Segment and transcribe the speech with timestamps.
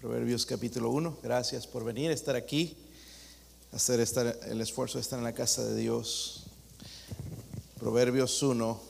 [0.00, 1.18] Proverbios capítulo 1.
[1.24, 2.76] Gracias por venir, estar aquí,
[3.72, 6.44] hacer estar, el esfuerzo de estar en la casa de Dios.
[7.80, 8.80] Proverbios 1,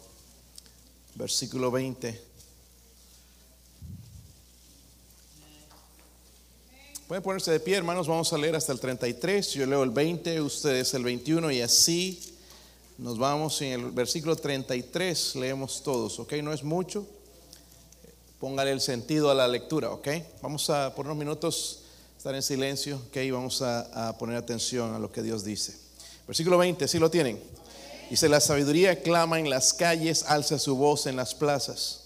[1.15, 2.21] versículo 20.
[7.07, 8.07] Pueden ponerse de pie, hermanos.
[8.07, 9.53] Vamos a leer hasta el 33.
[9.55, 12.37] Yo leo el 20, ustedes el 21 y así
[12.99, 15.37] nos vamos en el versículo 33.
[15.37, 16.35] Leemos todos, ¿ok?
[16.43, 17.07] No es mucho.
[18.39, 20.09] Póngale el sentido a la lectura, ¿ok?
[20.43, 21.81] Vamos a por unos minutos
[22.17, 23.17] estar en silencio, ¿ok?
[23.33, 25.77] Vamos a, poner atención a lo que Dios dice.
[26.25, 27.43] Versículo 20, ¿sí lo tienen?
[28.09, 32.05] Dice, la sabiduría clama en las calles, alza su voz en las plazas.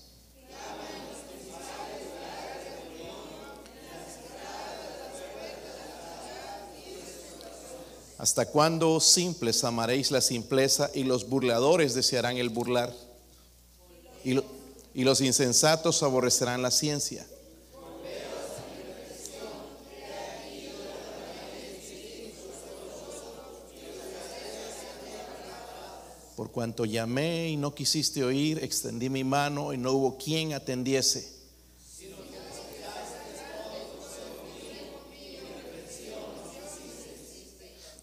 [8.17, 12.95] ¿Hasta cuándo simples amaréis la simpleza y los burladores desearán el burlar?
[14.25, 14.41] Y,
[14.95, 17.27] y los insensatos aborrecerán la ciencia.
[26.37, 31.31] Por cuanto llamé y no quisiste oír, extendí mi mano y no hubo quien atendiese.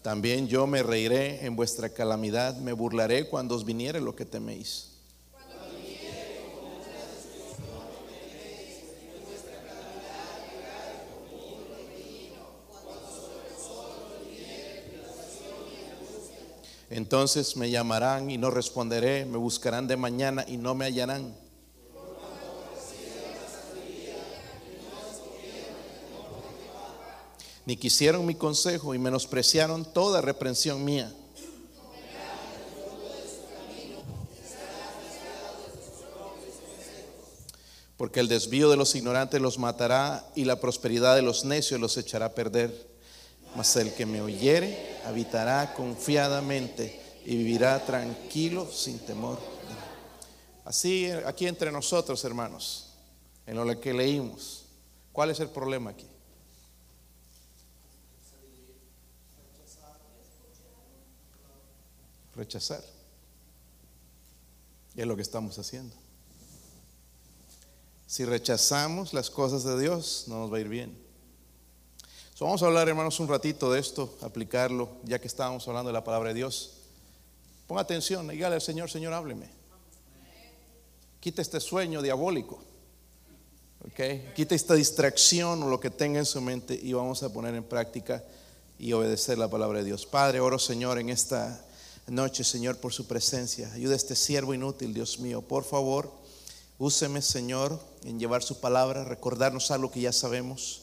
[0.02, 4.89] También yo me reiré en vuestra calamidad, me burlaré cuando os viniere lo que teméis.
[16.90, 21.36] Entonces me llamarán y no responderé, me buscarán de mañana y no me hallarán.
[27.64, 31.14] Ni quisieron mi consejo y menospreciaron toda reprensión mía.
[37.96, 41.96] Porque el desvío de los ignorantes los matará y la prosperidad de los necios los
[41.96, 42.88] echará a perder.
[43.54, 49.38] Mas el que me oyere habitará confiadamente y vivirá tranquilo sin temor.
[50.64, 52.90] Así aquí entre nosotros, hermanos,
[53.46, 54.64] en lo que leímos,
[55.12, 56.06] ¿cuál es el problema aquí?
[62.36, 62.82] Rechazar.
[64.94, 65.94] Y es lo que estamos haciendo.
[68.06, 71.09] Si rechazamos las cosas de Dios, no nos va a ir bien.
[72.40, 76.02] Vamos a hablar, hermanos, un ratito de esto, aplicarlo, ya que estábamos hablando de la
[76.02, 76.70] palabra de Dios.
[77.66, 79.50] Ponga atención, dígale al Señor, Señor, hábleme.
[81.20, 82.58] Quita este sueño diabólico.
[83.84, 84.32] ¿ok?
[84.34, 87.62] Quita esta distracción o lo que tenga en su mente y vamos a poner en
[87.62, 88.24] práctica
[88.78, 90.06] y obedecer la palabra de Dios.
[90.06, 91.62] Padre, oro, Señor, en esta
[92.06, 93.70] noche, Señor, por su presencia.
[93.74, 95.42] Ayuda a este siervo inútil, Dios mío.
[95.42, 96.10] Por favor,
[96.78, 100.79] úseme, Señor, en llevar su palabra, recordarnos algo que ya sabemos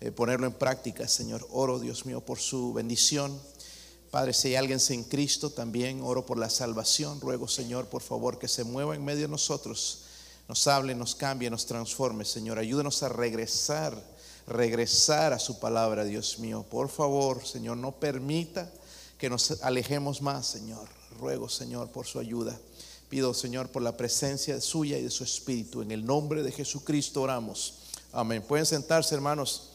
[0.00, 1.46] eh, ponerlo en práctica, Señor.
[1.50, 3.38] Oro, Dios mío, por su bendición.
[4.10, 7.20] Padre, si hay alguien sin Cristo, también oro por la salvación.
[7.20, 10.04] Ruego, Señor, por favor, que se mueva en medio de nosotros,
[10.48, 12.58] nos hable, nos cambie, nos transforme, Señor.
[12.58, 13.94] Ayúdenos a regresar,
[14.46, 16.64] regresar a su palabra, Dios mío.
[16.70, 18.72] Por favor, Señor, no permita
[19.18, 20.88] que nos alejemos más, Señor.
[21.20, 22.58] Ruego, Señor, por su ayuda.
[23.10, 25.82] Pido, Señor, por la presencia suya y de su Espíritu.
[25.82, 27.74] En el nombre de Jesucristo oramos.
[28.12, 28.42] Amén.
[28.42, 29.67] Pueden sentarse, hermanos.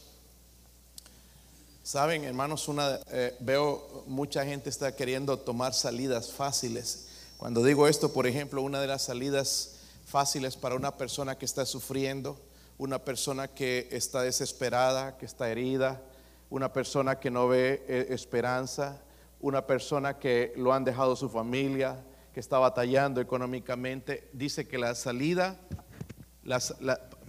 [1.84, 7.10] Saben, hermanos, una, eh, veo mucha gente está queriendo tomar salidas fáciles.
[7.36, 11.66] Cuando digo esto, por ejemplo, una de las salidas fáciles para una persona que está
[11.66, 12.40] sufriendo,
[12.78, 16.02] una persona que está desesperada, que está herida,
[16.50, 19.02] una persona que no ve eh, esperanza,
[19.42, 22.02] una persona que lo han dejado su familia,
[22.34, 25.60] que está batallando económicamente, dice que la salida,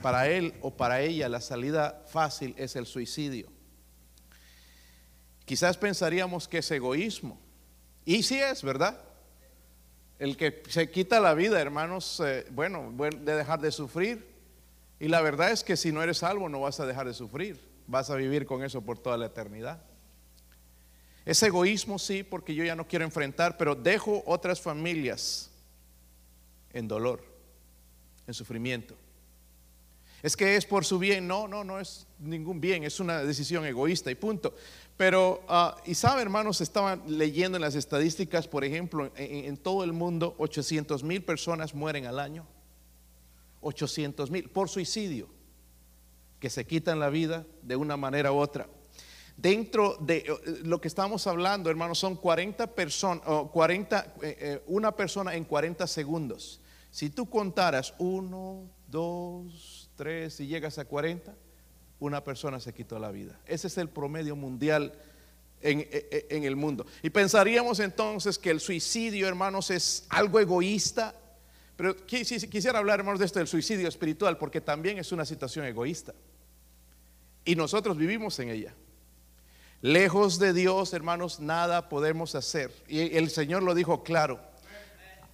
[0.00, 3.53] para él o para ella, la salida fácil es el suicidio.
[5.44, 7.38] Quizás pensaríamos que es egoísmo.
[8.04, 9.00] Y sí es, ¿verdad?
[10.18, 14.26] El que se quita la vida, hermanos, eh, bueno, de dejar de sufrir.
[15.00, 17.60] Y la verdad es que si no eres salvo no vas a dejar de sufrir.
[17.86, 19.82] Vas a vivir con eso por toda la eternidad.
[21.24, 25.50] Es egoísmo, sí, porque yo ya no quiero enfrentar, pero dejo otras familias
[26.72, 27.22] en dolor,
[28.26, 28.94] en sufrimiento.
[30.22, 31.28] Es que es por su bien.
[31.28, 34.54] No, no, no es ningún bien, es una decisión egoísta y punto.
[34.96, 39.92] Pero, ah, y sabe, hermanos, estaban leyendo en las estadísticas, por ejemplo, en, todo el
[39.92, 42.46] mundo, 800 mil personas mueren al año.
[43.60, 45.28] 800 mil por suicidio,
[46.38, 48.68] que se quitan la vida de una manera u otra.
[49.36, 50.26] Dentro de eh,
[50.62, 55.88] lo que estamos hablando, hermanos, son 40 personas, 40, eh, eh, una persona en 40
[55.88, 56.60] segundos.
[56.92, 61.34] Si tú contaras uno, dos, tres y llegas a 40,
[62.00, 63.38] una persona se quitó la vida.
[63.46, 64.92] Ese es el promedio mundial
[65.60, 66.86] en, en, el mundo.
[67.02, 71.14] Y pensaríamos entonces que el suicidio, hermanos, es algo egoísta.
[71.76, 76.14] Pero quisiera hablar, hermanos, de esto del suicidio espiritual, porque también es una situación egoísta.
[77.44, 78.74] Y nosotros vivimos en ella.
[79.80, 82.70] Lejos de Dios, hermanos, nada podemos hacer.
[82.88, 84.53] Y el Señor lo dijo claro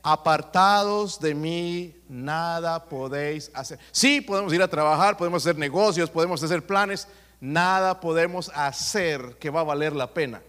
[0.02, 3.78] apartados de mí, nada podéis hacer.
[3.92, 7.06] Sí, podemos ir a trabajar, podemos hacer negocios, podemos hacer planes,
[7.40, 10.42] nada podemos hacer que va a valer la pena.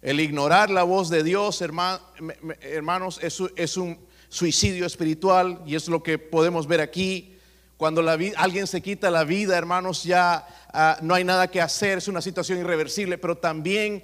[0.00, 3.98] El ignorar la voz de Dios, hermanos, es, un
[4.28, 7.34] suicidio espiritual y es lo que podemos ver aquí.
[7.76, 12.08] Cuando alguien se quita la vida, hermanos, ya ah, no hay nada que hacer, es
[12.08, 14.02] una situación irreversible, pero también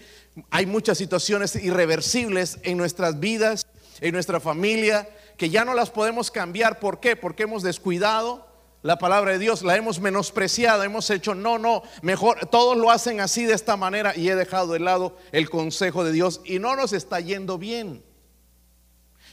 [0.51, 3.67] hay muchas situaciones irreversibles en nuestras vidas,
[4.01, 6.81] en nuestra familia, que ya no las podemos cambiar.
[6.81, 7.17] ¿Por qué?
[7.17, 8.47] Porque hemos descuidado
[8.83, 13.19] la palabra de Dios, la hemos menospreciado, hemos hecho, no, no, mejor, todos lo hacen
[13.21, 16.77] así de esta manera y he dejado de lado el consejo de Dios y no
[16.77, 18.05] nos está yendo bien.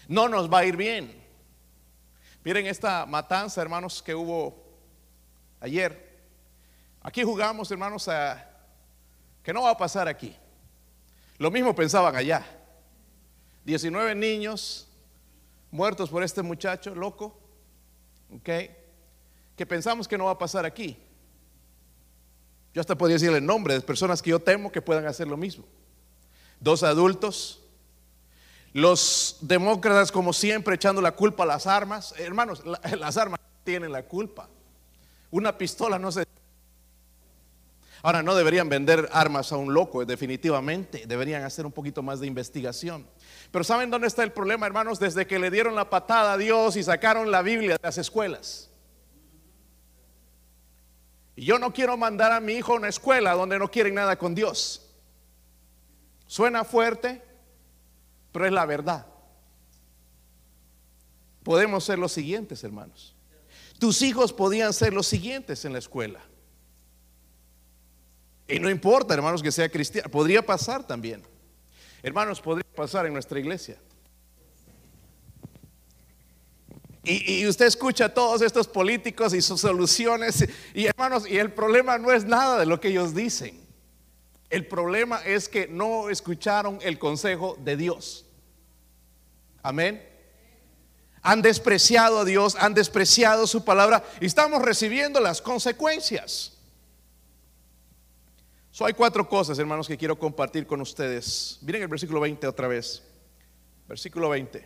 [0.07, 1.21] No nos va a ir bien.
[2.43, 4.63] Miren esta matanza, hermanos, que hubo
[5.59, 6.19] ayer.
[7.01, 8.47] Aquí jugamos, hermanos, a
[9.43, 10.35] que no va a pasar aquí.
[11.41, 12.45] Lo mismo pensaban allá.
[13.65, 14.87] 19 niños
[15.71, 17.35] muertos por este muchacho loco,
[18.31, 18.49] ¿ok?
[19.55, 20.99] Que pensamos que no va a pasar aquí.
[22.75, 25.35] Yo hasta podría decirle el nombre de personas que yo temo que puedan hacer lo
[25.35, 25.65] mismo.
[26.59, 27.63] Dos adultos,
[28.71, 32.13] los demócratas como siempre echando la culpa a las armas.
[32.19, 32.61] Hermanos,
[32.99, 34.47] las armas tienen la culpa.
[35.31, 36.23] Una pistola no se
[38.03, 41.05] Ahora, no deberían vender armas a un loco, definitivamente.
[41.05, 43.07] Deberían hacer un poquito más de investigación.
[43.51, 44.99] Pero ¿saben dónde está el problema, hermanos?
[44.99, 48.71] Desde que le dieron la patada a Dios y sacaron la Biblia de las escuelas.
[51.35, 54.17] Y yo no quiero mandar a mi hijo a una escuela donde no quieren nada
[54.17, 54.89] con Dios.
[56.25, 57.21] Suena fuerte,
[58.31, 59.05] pero es la verdad.
[61.43, 63.15] Podemos ser los siguientes, hermanos.
[63.79, 66.21] Tus hijos podían ser los siguientes en la escuela.
[68.51, 70.09] Y no importa, hermanos, que sea cristiano.
[70.09, 71.23] Podría pasar también.
[72.03, 73.77] Hermanos, podría pasar en nuestra iglesia.
[77.03, 80.45] Y, usted escucha a todos estos políticos y sus soluciones.
[80.73, 83.59] Y hermanos, y el problema no es nada de lo que ellos dicen.
[84.49, 88.25] El problema es que no escucharon el consejo de Dios.
[89.63, 90.05] Amén.
[91.21, 96.60] Han despreciado a Dios, han despreciado su palabra y estamos recibiendo las consecuencias
[98.79, 101.59] hay cuatro cosas, hermanos, que quiero compartir con ustedes.
[101.61, 103.03] Miren el versículo 20 otra vez.
[103.87, 104.65] Versículo 20.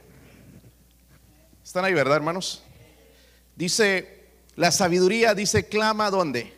[1.64, 2.64] ¿Están ahí, verdad, hermanos?
[3.56, 6.54] Dice, la sabiduría dice, clama donde?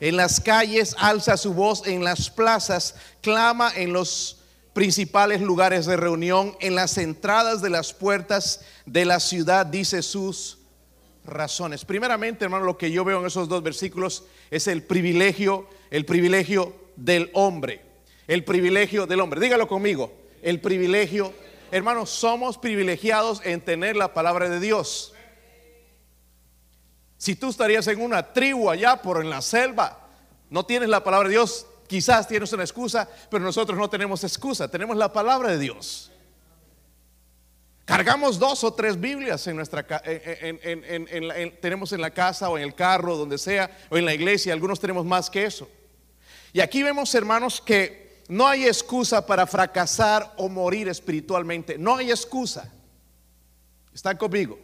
[0.00, 4.42] En las calles alza su voz, en las plazas clama en los
[4.72, 10.58] principales lugares de reunión, en las entradas de las puertas de la ciudad dice sus
[11.24, 11.84] razones.
[11.84, 16.74] Primeramente, hermano, lo que yo veo en esos dos versículos es el privilegio, el privilegio
[16.98, 17.80] del hombre.
[18.26, 19.40] El privilegio del hombre.
[19.40, 20.12] Dígalo conmigo.
[20.42, 21.32] El privilegio.
[21.70, 25.14] Hermanos, somos privilegiados en tener la palabra de Dios.
[27.16, 30.08] Si tú estarías en una tribu allá por en la selva,
[30.50, 34.70] no tienes la palabra de Dios, quizás tienes una excusa, pero nosotros no tenemos excusa,
[34.70, 36.12] tenemos la palabra de Dios.
[37.84, 39.84] Cargamos dos o tres Biblias en nuestra
[41.60, 44.78] tenemos en la casa o en el carro, donde sea, o en la iglesia, algunos
[44.78, 45.68] tenemos más que eso.
[46.58, 51.78] Y aquí vemos, hermanos, que no hay excusa para fracasar o morir espiritualmente.
[51.78, 52.68] No hay excusa.
[53.94, 54.58] ¿Están conmigo?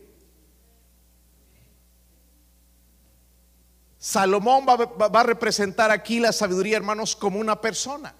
[3.96, 8.12] Salomón va, a representar aquí la sabiduría, hermanos, como una persona.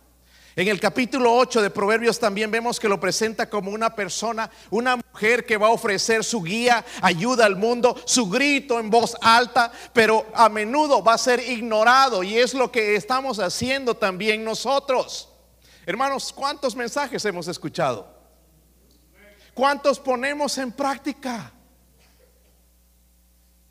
[0.57, 4.97] En el capítulo 8 de Proverbios también vemos que lo presenta como una persona, una
[4.97, 9.73] mujer que va a ofrecer su guía, ayuda al mundo, su grito en voz alta,
[9.93, 15.29] pero a menudo va a ser ignorado y es lo que estamos haciendo también nosotros.
[15.87, 18.07] Hermanos, ¿cuántos mensajes hemos escuchado?
[19.55, 21.54] ¿Cuántos ponemos en práctica?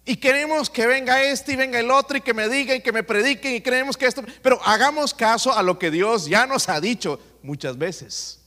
[0.05, 2.91] Y queremos que venga este y venga el otro y que me diga y que
[2.91, 6.67] me prediquen y creemos que esto, pero hagamos caso a lo que Dios ya nos
[6.67, 8.41] ha dicho muchas veces.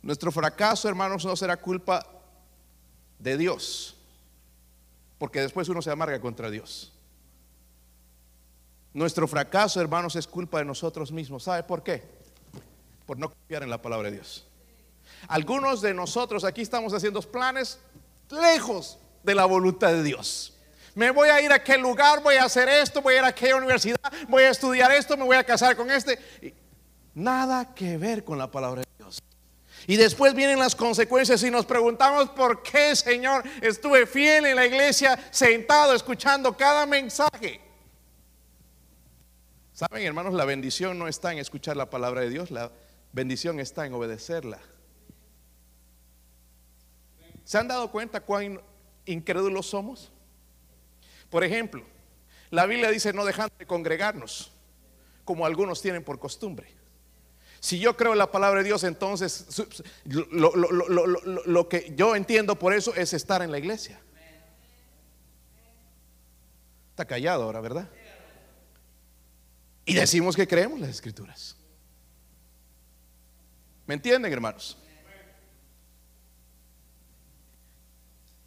[0.00, 2.06] Nuestro fracaso, hermanos, no será culpa
[3.18, 3.96] de Dios,
[5.18, 6.92] porque después uno se amarga contra Dios.
[8.94, 11.42] Nuestro fracaso, hermanos, es culpa de nosotros mismos.
[11.44, 12.02] ¿Sabe por qué?
[13.06, 14.46] Por no confiar en la palabra de Dios.
[15.26, 17.78] Algunos de nosotros aquí estamos haciendo planes
[18.30, 20.54] lejos, de la voluntad de Dios.
[20.94, 23.28] Me voy a ir a aquel lugar, voy a hacer esto, voy a ir a
[23.28, 26.18] aquella universidad, voy a estudiar esto, me voy a casar con este.
[27.14, 29.20] Nada que ver con la palabra de Dios.
[29.86, 34.66] Y después vienen las consecuencias y nos preguntamos por qué, Señor, estuve fiel en la
[34.66, 37.60] iglesia, sentado, escuchando cada mensaje.
[39.72, 42.70] Saben, hermanos, la bendición no está en escuchar la palabra de Dios, la
[43.12, 44.60] bendición está en obedecerla.
[47.44, 48.60] ¿Se han dado cuenta cuán
[49.04, 50.10] incrédulos somos?
[51.30, 51.84] Por ejemplo,
[52.50, 54.52] la Biblia dice no dejando de congregarnos,
[55.24, 56.68] como algunos tienen por costumbre.
[57.60, 59.46] Si yo creo en la palabra de Dios, entonces
[60.04, 64.00] lo, que yo entiendo por eso es estar en la iglesia.
[66.90, 67.90] Está callado ahora, ¿verdad?
[69.86, 71.56] Y decimos que creemos las escrituras.
[73.86, 74.78] ¿Me entienden, hermanos?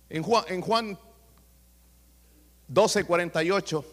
[0.09, 0.99] En Juan, en Juan
[2.67, 3.85] 12, 48,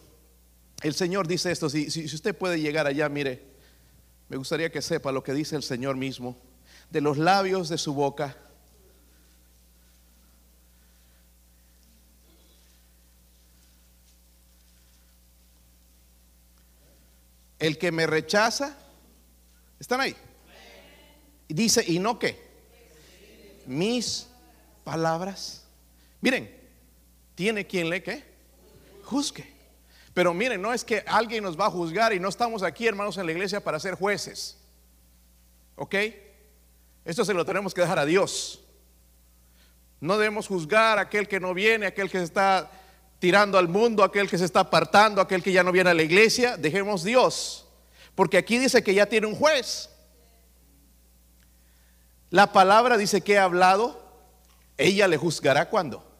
[0.83, 3.43] el Señor dice esto, si, si usted puede llegar allá, mire,
[4.29, 6.37] me gustaría que sepa lo que dice el Señor mismo,
[6.91, 8.37] de los labios de su boca.
[17.59, 18.77] El que me rechaza,
[19.81, 20.15] ¿están ahí?
[21.49, 22.43] Dice, ¿y no qué?
[23.67, 24.27] Mis
[24.85, 25.64] palabras
[26.25, 26.51] Miren,
[27.35, 28.25] tiene quien le que
[29.03, 29.47] juzgue.
[30.15, 33.19] Pero miren, no es que alguien nos va a juzgar y no estamos aquí, hermanos,
[33.19, 34.57] en la iglesia para ser jueces.
[35.77, 35.95] ¿Ok?
[37.05, 38.65] Esto se lo tenemos que dejar a Dios.
[40.01, 42.71] No debemos juzgar a aquel que no viene, aquel que se está
[43.19, 46.05] tirando al mundo, aquel que se está apartando, aquel que ya no viene a la
[46.05, 46.57] iglesia.
[46.57, 47.69] Dejemos Dios.
[48.15, 49.91] Porque aquí dice que ya tiene un juez.
[52.31, 54.03] La palabra dice que ha hablado.
[54.79, 56.14] Ella le juzgará cuando.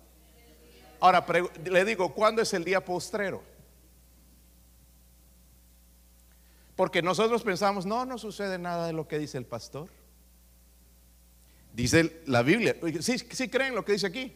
[1.01, 1.25] Ahora
[1.65, 3.43] le digo, ¿cuándo es el día postrero?
[6.77, 9.89] Porque nosotros pensamos, no, no sucede nada de lo que dice el pastor.
[11.73, 14.33] Dice la Biblia, sí, creen lo que dice aquí.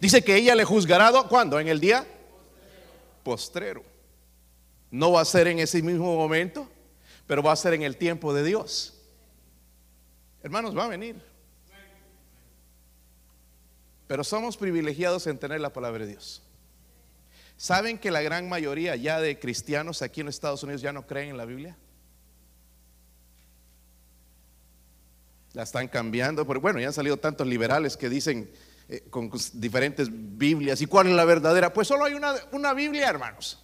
[0.00, 1.58] Dice que ella le juzgará, ¿cuándo?
[1.58, 2.06] En el día
[3.22, 3.82] postrero.
[4.90, 6.68] No va a ser en ese mismo momento,
[7.26, 8.94] pero va a ser en el tiempo de Dios.
[10.42, 11.29] Hermanos, va a venir.
[14.10, 16.42] Pero somos privilegiados en tener la palabra de Dios.
[17.56, 21.28] ¿Saben que la gran mayoría ya de cristianos aquí en Estados Unidos ya no creen
[21.28, 21.76] en la Biblia?
[25.52, 28.50] La están cambiando, pero bueno, ya han salido tantos liberales que dicen
[28.88, 30.80] eh, con diferentes Biblias.
[30.80, 31.72] ¿Y cuál es la verdadera?
[31.72, 33.62] Pues solo hay una Biblia, hermanos.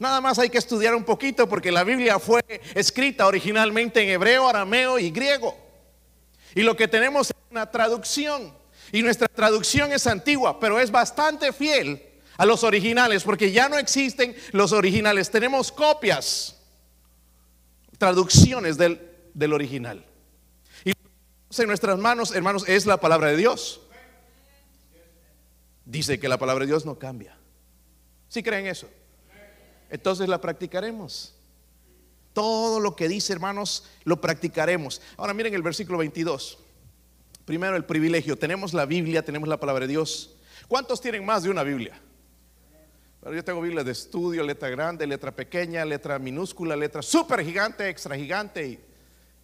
[0.00, 2.42] Nada más hay que estudiar un poquito porque la Biblia fue
[2.74, 5.56] escrita originalmente en hebreo, arameo y griego.
[6.56, 8.63] Y lo que tenemos es una traducción.
[8.92, 12.02] Y nuestra traducción es antigua, pero es bastante fiel
[12.36, 15.30] a los originales, porque ya no existen los originales.
[15.30, 16.56] Tenemos copias,
[17.98, 20.04] traducciones del, original.
[20.84, 23.80] Y en nuestras manos, hermanos, es la palabra de Dios.
[25.84, 27.36] Dice que la palabra de Dios no cambia.
[28.28, 28.88] ¿Sí creen eso?
[29.90, 31.34] Entonces la practicaremos.
[32.32, 35.00] Todo lo que dice, hermanos, lo practicaremos.
[35.16, 36.58] Ahora miren el versículo 22.
[37.44, 38.36] Primero el privilegio.
[38.36, 40.34] Tenemos la Biblia, tenemos la palabra de Dios.
[40.66, 42.00] ¿Cuántos tienen más de una Biblia?
[43.32, 48.16] yo tengo Biblia de estudio, letra grande, letra pequeña, letra minúscula, letra súper gigante, extra
[48.16, 48.78] gigante.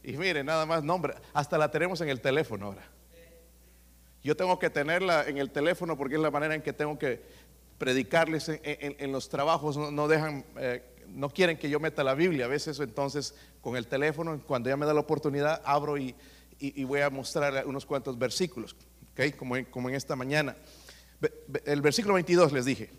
[0.03, 1.15] Y, mire, nada más nombre.
[1.33, 2.87] Hasta la tenemos en el teléfono ahora.
[4.23, 7.23] Yo tengo que tenerla en el teléfono porque es la manera en que tengo que
[7.79, 9.79] predicarles en, los trabajos.
[9.79, 12.45] No, dejan, eh, no quieren que yo meta la Biblia.
[12.45, 16.15] A veces entonces con el teléfono, cuando ya me da la oportunidad, abro y,
[16.61, 18.77] y, voy a mostrar unos cuantos versículos,
[19.13, 19.33] ¿okay?
[19.33, 20.55] como, en, esta mañana.
[21.65, 22.91] El versículo 22 les dije.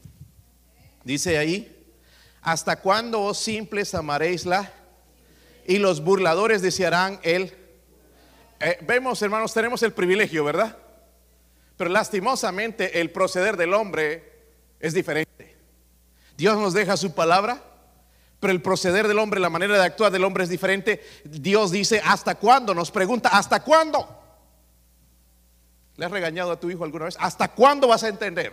[1.04, 1.94] Dice ahí,
[2.42, 4.74] ¿hasta cuándo, oh simples, amaréis la?
[5.68, 7.54] Y los burladores desearán el...
[8.60, 10.78] Eh, vemos, hermanos, tenemos el privilegio, ¿verdad?
[11.78, 14.32] Pero lastimosamente el proceder del hombre
[14.80, 15.56] es diferente.
[16.38, 17.64] Dios nos deja su palabra
[18.42, 21.00] pero el proceder del hombre, la manera de actuar del hombre es diferente.
[21.24, 22.74] Dios dice, ¿hasta cuándo?
[22.74, 24.20] Nos pregunta, ¿hasta cuándo?
[25.96, 27.16] ¿Le has regañado a tu hijo alguna vez?
[27.20, 28.52] ¿Hasta cuándo vas a entender?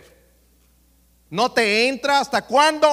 [1.31, 2.87] No te entra, ¿hasta cuándo?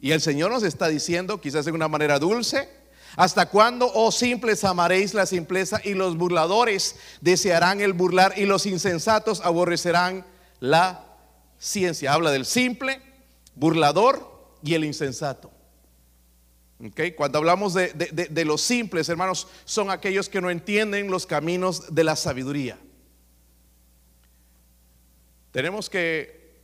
[0.00, 2.68] Y el Señor nos está diciendo, quizás de una manera dulce,
[3.14, 8.66] ¿hasta cuándo, oh simples, amaréis la simpleza y los burladores desearán el burlar y los
[8.66, 10.26] insensatos aborrecerán
[10.58, 11.04] la
[11.60, 12.12] ciencia?
[12.12, 13.00] Habla del simple,
[13.54, 15.59] burlador y el insensato.
[17.14, 22.16] Cuando hablamos de, los simples, hermanos, son aquellos que no entienden los caminos de la
[22.16, 22.78] sabiduría.
[25.52, 26.54] Tenemos que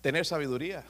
[0.00, 0.84] tener sabiduría.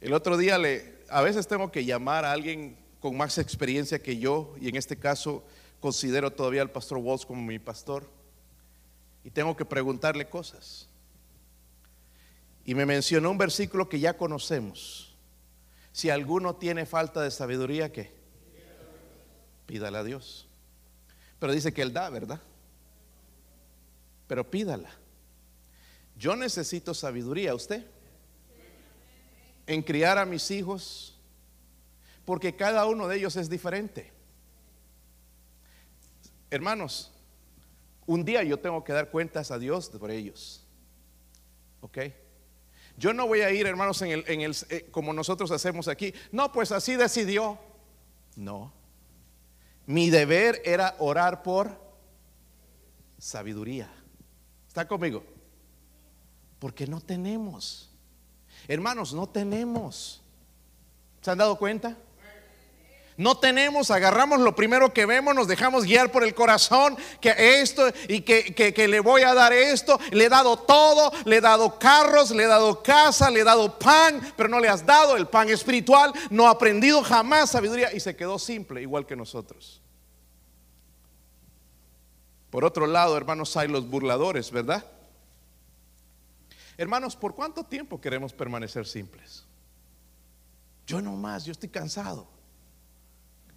[0.00, 4.18] El otro día le, a veces tengo que llamar a alguien con más experiencia que
[4.18, 5.44] yo, y en este caso
[5.80, 8.08] considero todavía al pastor Walsh como mi pastor,
[9.24, 10.88] y tengo que preguntarle cosas.
[12.68, 15.16] Y me mencionó un versículo que ya conocemos.
[15.90, 18.12] Si alguno tiene falta de sabiduría, ¿qué?
[19.64, 20.46] Pídale a Dios.
[21.38, 22.42] Pero dice que Él da, ¿verdad?
[24.26, 24.90] Pero pídala.
[26.18, 27.86] Yo necesito sabiduría, ¿usted?
[29.66, 31.18] En criar a mis hijos,
[32.26, 34.12] porque cada uno de ellos es diferente.
[36.50, 37.12] Hermanos,
[38.04, 40.66] un día yo tengo que dar cuentas a Dios por ellos.
[41.80, 41.98] ¿Ok?
[42.98, 46.12] Yo no voy a ir, hermanos, en el, en el, eh, como nosotros hacemos aquí.
[46.32, 47.56] No, pues así decidió.
[48.34, 48.72] No.
[49.86, 51.80] Mi deber era orar por
[53.16, 53.88] sabiduría.
[54.66, 55.22] ¿Está conmigo?
[56.58, 57.88] Porque no tenemos.
[58.66, 60.20] Hermanos, no tenemos.
[61.20, 61.96] ¿Se han dado cuenta?
[63.18, 67.82] No tenemos, agarramos lo primero que vemos, nos dejamos guiar por el corazón, que esto
[68.08, 72.30] y que, le voy a dar esto, le he dado todo, le he dado carros,
[72.30, 75.48] le he dado casa, le he dado pan, pero no le has dado el pan
[75.48, 79.82] espiritual, no ha aprendido jamás sabiduría y se quedó simple, igual que nosotros.
[82.50, 84.86] Por otro lado, hermanos, hay los burladores, ¿verdad?
[86.76, 89.44] Hermanos, ¿por cuánto tiempo queremos permanecer simples?
[90.86, 92.37] Yo no más, yo estoy cansado.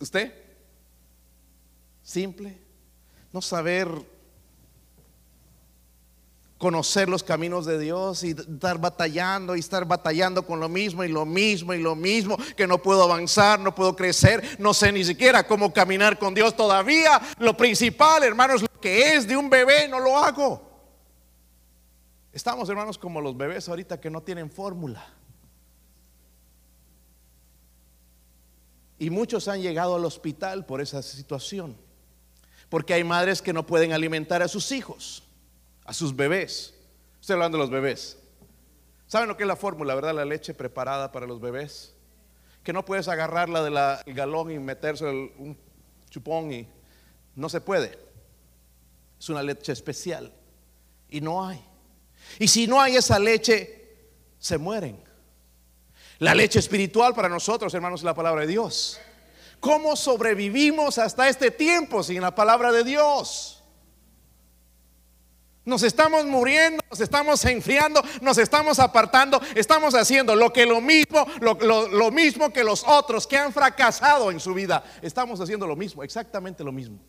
[0.02, 0.34] ¿Usted?
[2.02, 2.58] Simple.
[3.32, 3.88] No saber
[6.58, 11.08] conocer los caminos de Dios y estar batallando y estar batallando con lo mismo y
[11.08, 15.04] lo mismo y lo mismo, que no puedo avanzar, no puedo crecer, no sé ni
[15.04, 17.20] siquiera cómo caminar con Dios todavía.
[17.40, 20.62] Lo principal, hermanos, lo que es de un bebé, no lo hago.
[22.34, 25.04] Estamos, hermanos, como los bebés ahorita que no tienen fórmula.
[29.02, 31.76] Y muchos han llegado al hospital por esa situación.
[32.70, 35.24] Porque hay madres que no pueden alimentar a sus hijos,
[35.86, 36.76] a sus bebés.
[37.20, 38.20] Estoy hablando de los bebés.
[39.08, 40.14] ¿Saben lo que es la fórmula, verdad?
[40.14, 41.96] La leche preparada para los bebés.
[42.62, 45.58] Que no puedes agarrarla del galón y meterse un
[46.12, 46.68] chupón y
[47.36, 47.98] no se puede.
[49.20, 50.32] Es una leche especial.
[51.10, 51.60] Y no hay.
[52.38, 53.96] Y si no hay esa leche,
[54.38, 55.04] se mueren.
[56.22, 59.00] La leche espiritual para nosotros, hermanos, es la palabra de Dios.
[59.60, 63.64] ¿Cómo sobrevivimos hasta este tiempo sin la palabra de Dios?
[65.66, 71.26] Nos estamos muriendo, nos estamos enfriando, nos estamos apartando, estamos haciendo lo que lo mismo,
[71.40, 71.56] lo,
[71.88, 74.84] lo, mismo que los otros que han fracasado en su vida.
[75.02, 77.00] Estamos haciendo lo mismo, exactamente lo mismo.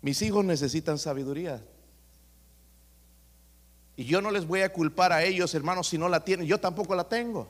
[0.00, 1.62] Mis hijos necesitan sabiduría.
[3.98, 6.46] Y yo no les voy a culpar a ellos, hermanos, si no la tienen.
[6.46, 7.48] Yo tampoco la tengo.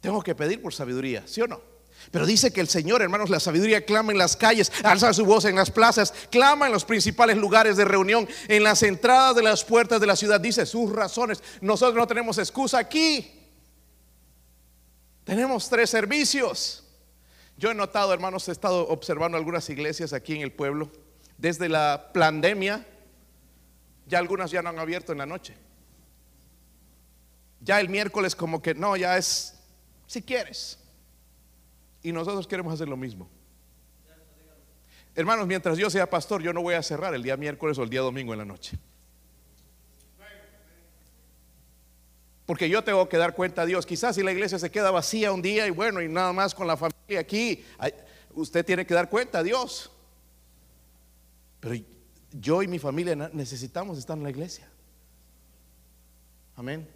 [0.00, 1.60] Tengo que pedir por sabiduría, ¿sí o no?
[2.12, 5.44] Pero dice que el Señor, hermanos, la sabiduría clama en las calles, alza su voz
[5.46, 9.64] en las plazas, clama en los principales lugares de reunión, en las entradas de las
[9.64, 10.40] puertas de la ciudad.
[10.40, 11.42] Dice sus razones.
[11.60, 13.28] Nosotros no tenemos excusa aquí.
[15.24, 16.84] Tenemos tres servicios.
[17.56, 20.92] Yo he notado, hermanos, he estado observando algunas iglesias aquí en el pueblo.
[21.38, 22.86] Desde la pandemia,
[24.06, 25.54] ya algunas ya no han abierto en la noche.
[27.60, 29.58] Ya el miércoles como que no, ya es
[30.06, 30.78] si quieres.
[32.02, 33.28] Y nosotros queremos hacer lo mismo.
[35.14, 37.90] Hermanos, mientras yo sea pastor, yo no voy a cerrar el día miércoles o el
[37.90, 38.78] día domingo en la noche.
[42.46, 43.86] Porque yo tengo que dar cuenta a Dios.
[43.86, 46.66] Quizás si la iglesia se queda vacía un día y bueno, y nada más con
[46.66, 47.64] la familia aquí,
[48.34, 49.90] usted tiene que dar cuenta a Dios.
[51.60, 51.76] Pero
[52.40, 54.68] yo y mi familia necesitamos estar en la iglesia.
[56.56, 56.88] Amén.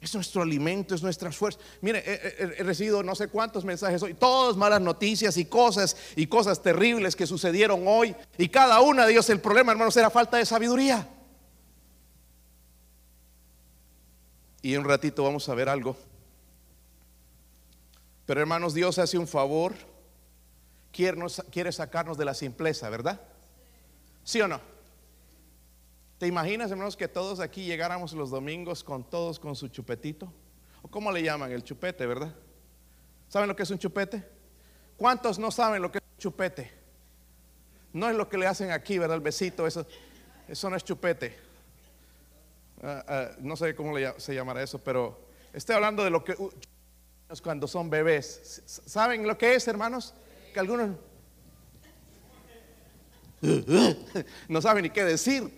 [0.00, 1.60] Es nuestro alimento, es nuestra fuerza.
[1.80, 6.60] Mire, he, recibido no sé cuántos mensajes hoy, todas malas noticias y cosas y cosas
[6.60, 8.14] terribles que sucedieron hoy.
[8.36, 11.08] Y cada una de ellos, el problema, hermanos, era falta de sabiduría.
[14.60, 15.96] Y en un ratito vamos a ver algo.
[18.26, 19.74] Pero hermanos, Dios hace un favor.
[20.90, 23.20] Quiere, quiere sacarnos de la simpleza, ¿verdad?
[24.24, 24.60] ¿Sí o no?
[26.18, 30.32] ¿Te imaginas, hermanos, que todos aquí llegáramos los domingos con todos con su chupetito?
[30.82, 31.50] ¿O cómo le llaman?
[31.50, 32.34] El chupete, ¿verdad?
[33.28, 34.24] ¿Saben lo que es un chupete?
[34.96, 36.70] ¿Cuántos no saben lo que es un chupete?
[37.92, 39.16] No es lo que le hacen aquí, ¿verdad?
[39.16, 39.84] El besito, eso,
[40.46, 41.36] eso no es chupete.
[42.82, 46.36] Ah, ah, no sé cómo se llamará eso, pero estoy hablando de lo que
[47.42, 48.62] cuando son bebés.
[48.66, 50.14] ¿Saben lo que es, hermanos?
[50.52, 50.96] Que algunos
[54.48, 55.50] no saben ni qué decir.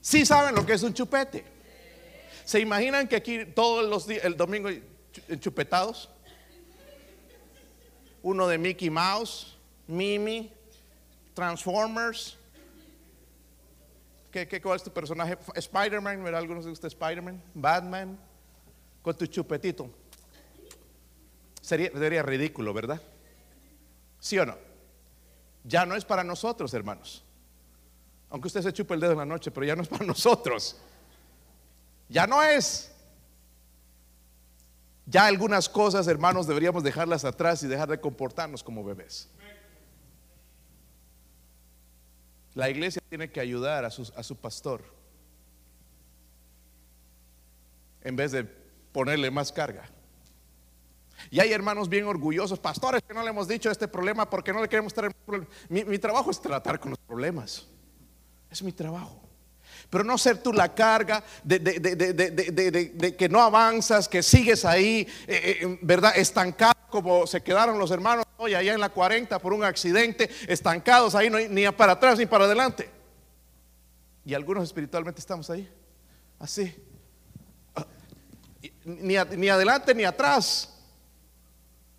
[0.00, 1.44] Sí saben lo que es un chupete.
[2.44, 4.68] ¿Se imaginan que aquí todos los días, el domingo,
[5.40, 6.10] chupetados?
[8.22, 9.56] Uno de Mickey Mouse,
[9.86, 10.52] Mimi,
[11.32, 12.36] Transformers.
[14.30, 15.38] ¿Qué, qué, cuál es tu personaje?
[15.54, 16.40] Spider-Man, ¿verdad?
[16.40, 17.42] ¿Algunos de ustedes Spider-Man?
[17.54, 18.18] Batman,
[19.00, 19.88] con tu chupetito.
[21.62, 23.00] Sería, sería ridículo, ¿verdad?
[24.20, 24.73] ¿Sí o no?
[25.64, 27.24] Ya no es para nosotros, hermanos.
[28.30, 30.76] Aunque usted se chupe el dedo en la noche, pero ya no es para nosotros.
[32.08, 32.90] Ya no es.
[35.06, 39.28] Ya algunas cosas, hermanos, deberíamos dejarlas atrás y dejar de comportarnos como bebés.
[42.54, 44.84] La iglesia tiene que ayudar a su, a su pastor
[48.02, 49.88] en vez de ponerle más carga.
[51.30, 54.60] Y hay hermanos bien orgullosos, pastores que no le hemos dicho este problema porque no
[54.60, 55.14] le queremos traer
[55.68, 57.66] mi, mi trabajo es tratar con los problemas.
[58.50, 59.24] Es mi trabajo.
[59.90, 65.78] Pero no ser tú la carga de, que no avanzas, que sigues ahí, eh, eh,
[65.82, 66.16] ¿verdad?
[66.16, 71.14] Estancado como se quedaron los hermanos hoy allá en la 40 por un accidente, estancados
[71.14, 72.88] ahí, no ni para atrás ni para adelante.
[74.24, 75.68] Y algunos espiritualmente estamos ahí,
[76.38, 76.74] así.
[78.84, 80.73] Ni, ni adelante ni atrás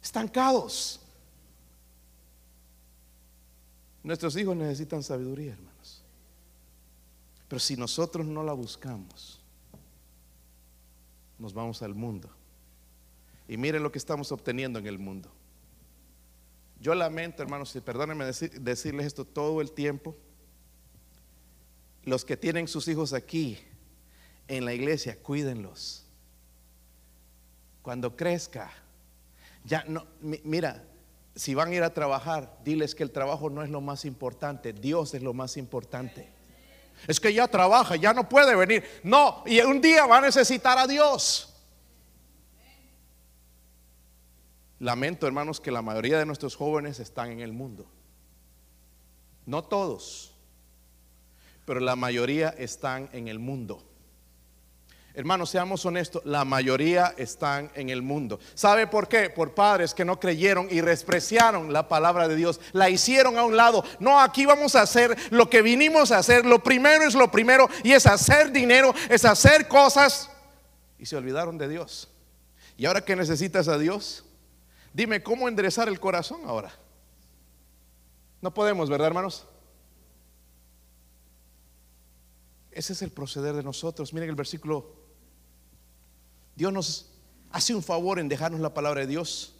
[0.06, 1.00] estancados.
[4.04, 6.04] Nuestros hijos necesitan sabiduría, hermanos.
[7.48, 9.39] Pero si nosotros no la buscamos,
[11.39, 12.30] nos vamos al mundo.
[13.48, 15.32] Y miren lo que estamos obteniendo en el mundo.
[16.80, 20.15] Yo lamento, hermanos, y perdónenme decirles esto todo el tiempo.
[22.04, 23.58] Los que tienen sus hijos aquí
[24.48, 26.06] en la iglesia, cuídenlos.
[27.82, 28.72] Cuando crezca,
[29.65, 30.84] ya no, mira,
[31.36, 34.71] si van a ir a trabajar, diles que el trabajo no es lo más importante,
[34.71, 36.30] Dios es lo más importante.
[37.08, 38.84] Es que ya trabaja, ya no puede venir.
[39.04, 41.51] No, y un día va a necesitar a Dios.
[44.80, 47.86] Lamento, hermanos, que la mayoría de nuestros jóvenes están en el mundo.
[49.45, 50.34] No todos,
[51.65, 53.84] pero la mayoría están en el mundo.
[55.17, 58.38] Hermanos, seamos honestos, la mayoría están en el mundo.
[58.54, 59.30] ¿Sabe por qué?
[59.30, 63.56] Por padres que no creyeron y despreciaron la palabra de Dios, la hicieron a un
[63.56, 63.86] lado.
[64.01, 66.45] No, aquí vamos a hacer lo que vinimos a hacer.
[66.45, 70.30] Lo primero es lo primero y es hacer dinero, es hacer cosas.
[70.99, 72.10] Y se olvidaron de Dios.
[72.75, 74.25] ¿Y ahora que necesitas a Dios?
[74.93, 76.78] Dime, ¿cómo enderezar el corazón ahora?
[78.41, 79.47] No podemos, ¿verdad, hermanos?
[82.69, 84.13] Ese es el proceder de nosotros.
[84.13, 85.05] Miren el versículo
[86.56, 87.06] Dios nos
[87.52, 89.54] hace un favor en dejarnos la palabra de Dios.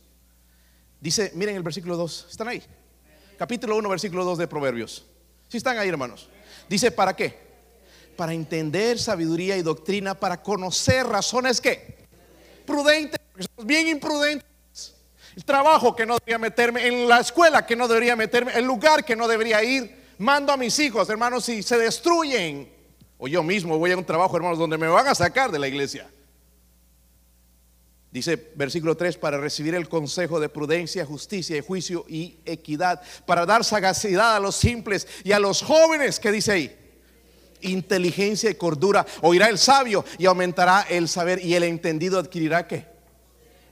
[1.02, 2.64] Dice, miren el versículo 2, ¿están ahí?
[3.38, 5.06] Capítulo 1, versículo 2 de Proverbios.
[5.50, 6.30] Si están ahí, hermanos.
[6.70, 7.38] Dice, ¿para qué?
[8.16, 11.96] Para entender sabiduría y doctrina, para conocer razones que
[12.66, 14.96] prudentes, porque somos bien imprudentes.
[15.36, 19.04] El trabajo que no debería meterme, en la escuela que no debería meterme, el lugar
[19.04, 20.06] que no debería ir.
[20.18, 22.72] Mando a mis hijos, hermanos, si se destruyen,
[23.18, 25.68] o yo mismo voy a un trabajo, hermanos, donde me van a sacar de la
[25.68, 26.10] iglesia.
[28.16, 33.46] Dice versículo 3, para recibir el consejo de prudencia, justicia y juicio y equidad, para
[33.46, 36.78] dar sagacidad a los simples y a los jóvenes, que dice ahí,
[37.60, 39.06] inteligencia y cordura.
[39.22, 42.86] Oirá el sabio y aumentará el saber y el entendido adquirirá qué?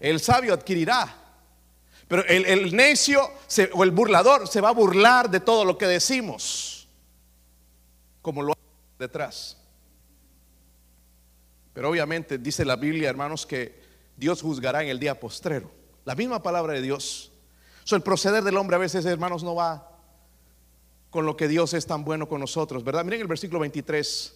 [0.01, 1.21] El sabio adquirirá.
[2.09, 3.21] Pero el, necio
[3.71, 6.89] o el burlador se va a burlar de todo lo que decimos,
[8.21, 8.57] como lo
[8.99, 9.55] detrás.
[11.71, 13.82] Pero obviamente dice la Biblia, hermanos, que
[14.17, 15.71] Dios juzgará en el día postrero.
[16.05, 17.31] La misma palabra de Dios.
[17.83, 19.89] So, el proceder del hombre a veces, hermanos, no va
[21.09, 23.03] con lo que Dios es tan bueno con nosotros, ¿verdad?
[23.03, 24.35] Miren el versículo 23.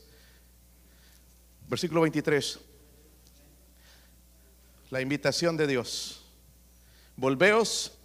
[1.68, 2.60] Versículo 23.
[4.92, 6.24] La invitación de Dios.
[7.16, 7.98] Volveos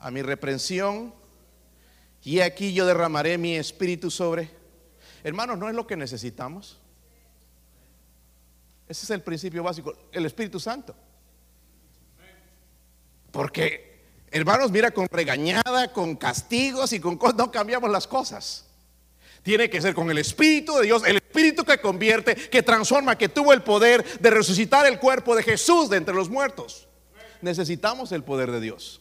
[0.00, 1.14] a mi reprensión
[2.22, 4.50] y aquí yo derramaré mi espíritu sobre.
[5.22, 6.80] Hermanos, no es lo que necesitamos.
[8.94, 10.94] Ese es el principio básico, el Espíritu Santo.
[13.32, 18.66] Porque, hermanos, mira, con regañada, con castigos y con cosas, no cambiamos las cosas.
[19.42, 23.28] Tiene que ser con el Espíritu de Dios, el Espíritu que convierte, que transforma, que
[23.28, 26.86] tuvo el poder de resucitar el cuerpo de Jesús de entre los muertos.
[27.42, 29.00] Necesitamos el poder de Dios.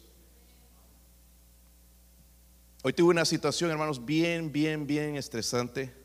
[2.81, 6.02] Hoy tuve una situación, hermanos, bien, bien, bien estresante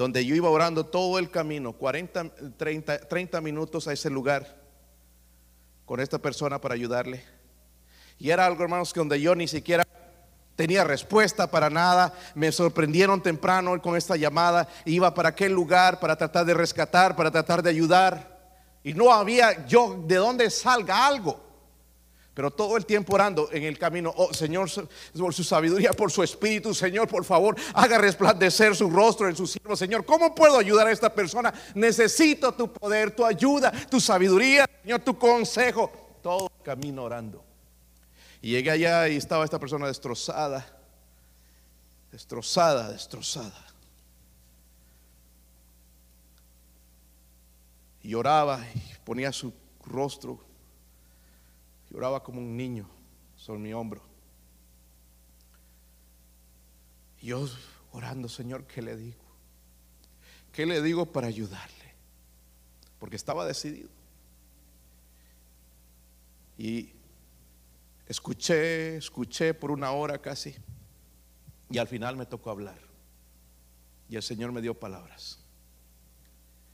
[0.00, 4.58] donde yo iba orando todo el camino, 40, 30, 30 minutos a ese lugar.
[5.84, 7.22] con esta persona para ayudarle.
[8.18, 9.84] Y era algo, hermanos, que donde yo ni siquiera
[10.56, 12.14] tenía respuesta para nada.
[12.34, 14.68] Me sorprendieron temprano con esta llamada.
[14.86, 18.38] Iba para aquel lugar para tratar de rescatar, para tratar de ayudar.
[18.82, 21.42] Y no había yo de dónde salga algo.
[22.40, 24.70] Pero todo el tiempo orando en el camino, oh Señor,
[25.18, 29.46] por su sabiduría, por su espíritu, Señor, por favor, haga resplandecer su rostro en su
[29.46, 30.06] siervo, Señor.
[30.06, 31.52] ¿Cómo puedo ayudar a esta persona?
[31.74, 35.92] Necesito tu poder, tu ayuda, tu sabiduría, Señor, tu consejo.
[36.22, 37.44] Todo el camino orando.
[38.40, 40.66] Y llegué allá y estaba esta persona destrozada,
[42.10, 43.66] destrozada, destrozada.
[48.02, 49.52] Y lloraba y ponía su
[49.84, 50.49] rostro,
[51.90, 52.88] lloraba como un niño
[53.36, 54.02] sobre mi hombro.
[57.20, 57.46] Y yo
[57.92, 59.20] orando, Señor, ¿qué le digo?
[60.52, 61.94] ¿Qué le digo para ayudarle?
[62.98, 63.88] Porque estaba decidido.
[66.56, 66.92] Y
[68.10, 70.52] Escuché, escuché por una hora casi
[71.70, 72.76] y al final me tocó hablar.
[74.08, 75.38] Y el Señor me dio palabras.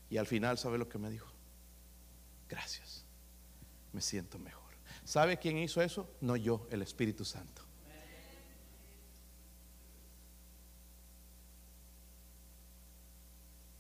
[0.09, 1.31] Y al final, ¿sabe lo que me dijo?
[2.49, 3.05] Gracias.
[3.93, 4.66] Me siento mejor.
[5.07, 6.11] ¿Sabe quién hizo eso?
[6.21, 7.63] No yo, el Espíritu Santo.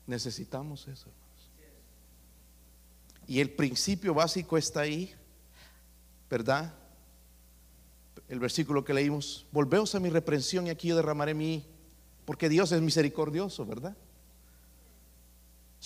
[0.07, 1.51] Necesitamos eso, hermanos.
[3.27, 5.13] Y el principio básico está ahí,
[6.31, 6.73] ¿verdad?
[8.29, 11.65] el versículo que leímos, volveos a mi reprensión y aquí yo derramaré mi,
[12.25, 13.97] porque Dios es misericordioso, ¿verdad?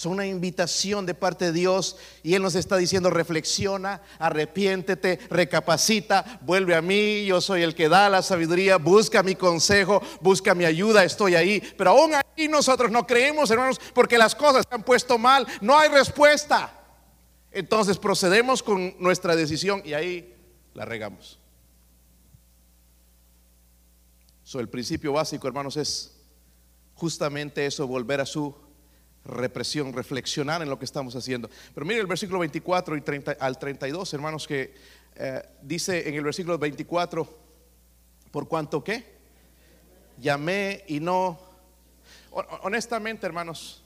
[0.00, 6.40] Es una invitación de parte de Dios y Él nos está diciendo, reflexiona, arrepiéntete, recapacita,
[6.40, 10.64] vuelve a mí, yo soy el que da la sabiduría, busca mi consejo, busca mi
[10.64, 11.62] ayuda, estoy ahí.
[11.76, 15.78] Pero aún ahí nosotros no creemos, hermanos, porque las cosas se han puesto mal, no
[15.78, 16.80] hay respuesta.
[17.50, 20.34] Entonces procedemos con nuestra decisión y ahí
[20.72, 21.40] la regamos
[24.58, 26.16] el principio básico, hermanos, es
[26.94, 28.69] justamente eso, volver a su
[29.24, 31.50] represión, reflexionar en lo que estamos haciendo.
[31.74, 34.74] Pero mire el versículo 24 y 30, al 32, hermanos, que
[35.16, 37.38] eh, dice en el versículo 24,
[38.30, 39.04] por cuanto que
[40.18, 41.38] llamé y no,
[42.62, 43.82] honestamente, hermanos,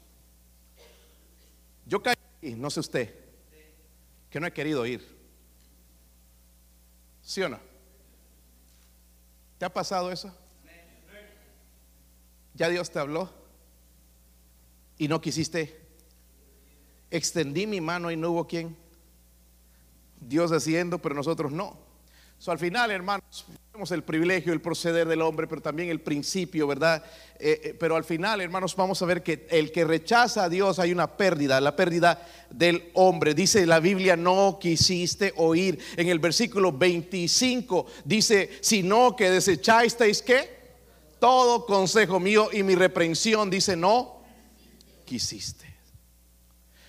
[1.87, 2.17] yo caí,
[2.57, 3.15] no sé usted,
[4.31, 5.15] que no he querido ir.
[7.23, 7.59] ¿Sí o no?
[9.59, 10.35] ¿Te ha pasado eso?
[12.55, 13.44] Ya Dios te habló
[14.99, 15.81] y no quisiste.
[17.11, 18.77] Extendí mi mano y no hubo quien.
[20.21, 21.85] Dios haciendo, pero nosotros no.
[22.39, 26.67] So, al final, hermanos, tenemos el privilegio, el proceder del hombre, pero también el principio,
[26.67, 27.03] ¿verdad?
[27.39, 30.79] Eh, eh, pero al final, hermanos, vamos a ver que el que rechaza a Dios
[30.79, 33.35] hay una pérdida, la pérdida del hombre.
[33.35, 35.79] Dice la Biblia, no quisiste oír.
[35.97, 40.55] En el versículo 25 dice, sino que desechasteis que
[41.19, 44.24] todo consejo mío y mi reprensión, dice, no
[45.05, 45.73] quisiste.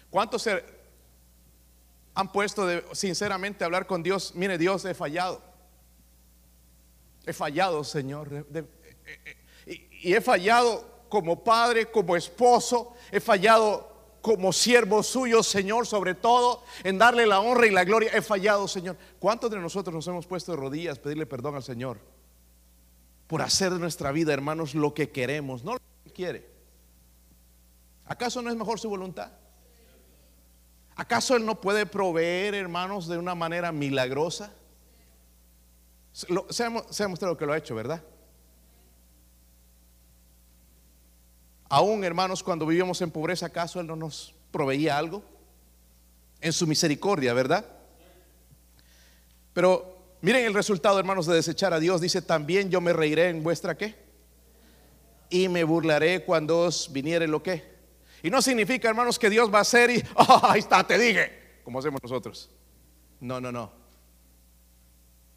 [0.10, 0.63] ¿Cuántos se
[2.13, 4.34] han puesto de, sinceramente a hablar con Dios?
[4.36, 5.41] Mire, Dios, he fallado.
[7.25, 8.30] He fallado, Señor.
[8.34, 8.63] Eh,
[9.65, 12.95] eh, y he fallado como padre, como esposo.
[13.12, 18.12] He fallado como siervo suyo, Señor, sobre todo en darle la honra y la gloria.
[18.13, 18.97] He fallado, Señor.
[19.19, 21.99] ¿Cuántos de nosotros nos hemos puesto de rodillas pedirle perdón al Señor?
[23.28, 26.55] por hacer de nuestra vida, hermanos, lo que queremos, no lo que quiere.
[28.06, 29.32] ¿Acaso no es mejor su voluntad?
[30.96, 34.52] ¿Acaso Él no puede proveer, hermanos, de una manera milagrosa?
[36.13, 38.02] Se ha mostrado que lo ha hecho, ¿verdad?
[41.68, 45.24] Aún, hermanos, cuando vivíamos en pobreza, ¿acaso Él no nos proveía algo?
[46.39, 47.65] En su misericordia, ¿verdad?
[49.54, 52.02] Pero Miren el resultado, hermanos, de desechar a Dios.
[52.02, 53.94] Dice, también yo me reiré en vuestra qué.
[55.30, 57.75] Y me burlaré cuando os viniere lo que.
[58.23, 61.60] Y no significa, hermanos, que Dios va a hacer y, oh, ahí está, te dije,
[61.63, 62.49] como hacemos nosotros.
[63.19, 63.71] No, no, no.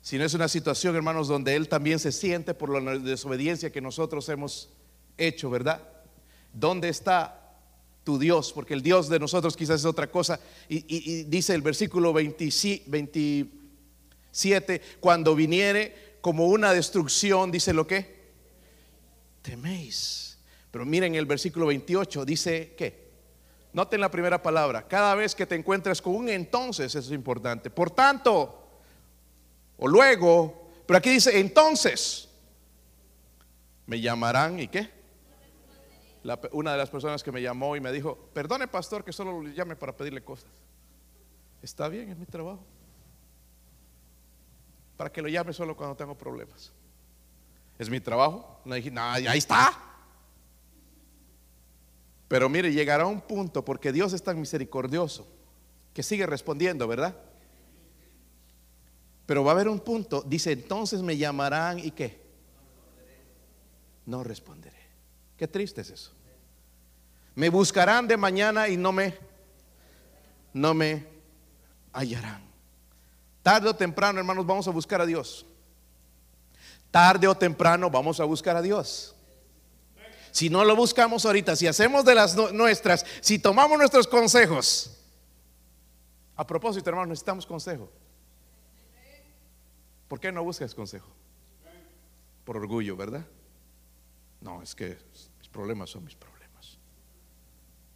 [0.00, 4.28] Sino es una situación, hermanos, donde Él también se siente por la desobediencia que nosotros
[4.28, 4.70] hemos
[5.16, 5.82] hecho, ¿verdad?
[6.52, 7.56] ¿Dónde está
[8.04, 8.52] tu Dios?
[8.52, 10.40] Porque el Dios de nosotros quizás es otra cosa.
[10.68, 12.48] Y, dice el versículo 20,
[12.86, 13.46] 20
[14.30, 18.18] 7, cuando viniere como una destrucción, dice lo que
[19.42, 20.27] teméis.
[20.78, 23.10] Pero miren el versículo 28, dice que,
[23.72, 27.68] noten la primera palabra, cada vez que te encuentres con un entonces, eso es importante.
[27.68, 28.68] Por tanto,
[29.76, 32.28] o luego, pero aquí dice entonces,
[33.86, 34.88] me llamarán y qué.
[36.52, 39.54] una de las personas que me llamó y me dijo, perdone pastor que solo le
[39.54, 40.52] llame para pedirle cosas.
[41.60, 42.64] Está bien, es mi trabajo.
[44.96, 46.70] para que lo llame solo cuando tengo problemas.
[47.80, 48.60] ¿Es mi trabajo?
[48.64, 49.87] No dije, nada, ahí está.
[52.28, 55.26] Pero mire, llegará un punto, porque Dios es tan misericordioso,
[55.94, 57.16] que sigue respondiendo, ¿verdad?
[59.24, 62.22] Pero va a haber un punto, dice, entonces me llamarán y qué?
[64.06, 64.78] No responderé.
[65.36, 66.12] Qué triste es eso.
[67.34, 69.16] Me buscarán de mañana y no me,
[70.52, 71.06] no me
[71.92, 72.42] hallarán.
[73.42, 75.46] Tarde o temprano, hermanos, vamos a buscar a Dios.
[76.90, 79.14] Tarde o temprano vamos a buscar a Dios.
[80.30, 84.98] Si no lo buscamos ahorita, si hacemos de las nuestras, si tomamos nuestros consejos.
[86.36, 87.90] A propósito, hermano, necesitamos consejo.
[90.08, 91.08] ¿Por qué no buscas consejo?
[92.44, 93.26] Por orgullo, ¿verdad?
[94.40, 94.96] No, es que
[95.38, 96.78] mis problemas son mis problemas.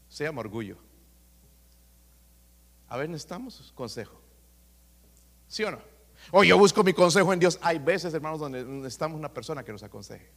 [0.08, 0.76] Se llama orgullo.
[2.88, 4.20] A ver, necesitamos consejo.
[5.48, 5.80] ¿Sí o no?
[6.30, 7.58] O yo busco mi consejo en Dios.
[7.62, 10.30] Hay veces, hermanos, donde necesitamos una persona que nos aconseje.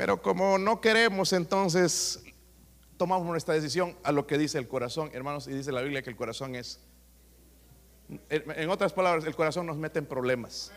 [0.00, 2.22] Pero como no queremos, entonces
[2.96, 6.08] tomamos nuestra decisión a lo que dice el corazón, hermanos, y dice la Biblia que
[6.08, 6.80] el corazón es,
[8.30, 10.72] en otras palabras, el corazón nos mete en problemas.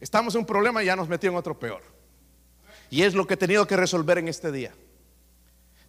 [0.00, 1.82] Estamos en un problema y ya nos metió en otro peor.
[2.90, 4.74] Y es lo que he tenido que resolver en este día.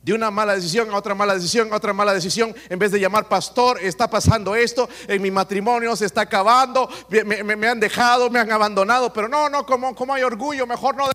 [0.04, 3.00] De una mala decisión a otra mala decisión, a otra mala decisión, en vez de
[3.00, 8.38] llamar pastor, está pasando esto, en mi matrimonio se está acabando, me, han dejado, me
[8.38, 11.08] han abandonado, pero no, no, como, como hay orgullo, mejor no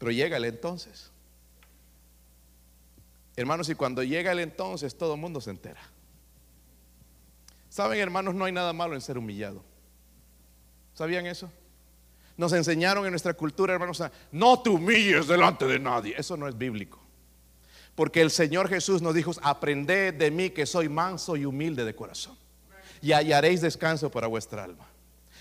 [0.00, 1.10] pero llega el entonces.
[3.36, 5.80] Hermanos, y cuando llega el entonces, todo el mundo se entera.
[7.68, 9.62] Saben, hermanos, no hay nada malo en ser humillado.
[10.94, 11.52] ¿Sabían eso?
[12.38, 16.14] Nos enseñaron en nuestra cultura, hermanos, a no te humilles delante de nadie.
[16.16, 16.98] Eso no es bíblico.
[17.94, 21.94] Porque el Señor Jesús nos dijo, aprended de mí que soy manso y humilde de
[21.94, 22.38] corazón.
[23.02, 24.89] Y hallaréis descanso para vuestra alma.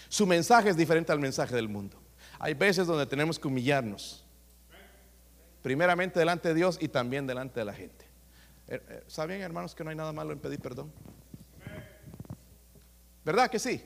[0.09, 2.01] Su mensaje es diferente al mensaje del mundo.
[2.39, 4.25] Hay veces donde tenemos que humillarnos.
[5.61, 8.05] Primeramente delante de Dios y también delante de la gente.
[8.67, 10.91] Eh, eh, ¿Saben, hermanos, que no hay nada malo en pedir perdón?
[13.23, 13.83] ¿Verdad que sí?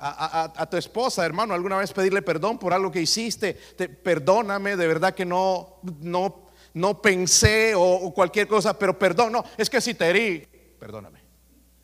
[0.00, 5.12] A, tu esposa, hermano, alguna vez pedirle perdón por algo que hiciste, perdóname, de verdad
[5.12, 9.94] que no, no, no pensé o, o, cualquier cosa, pero perdón, no, es que si
[9.94, 10.46] te herí,
[10.78, 11.20] perdóname.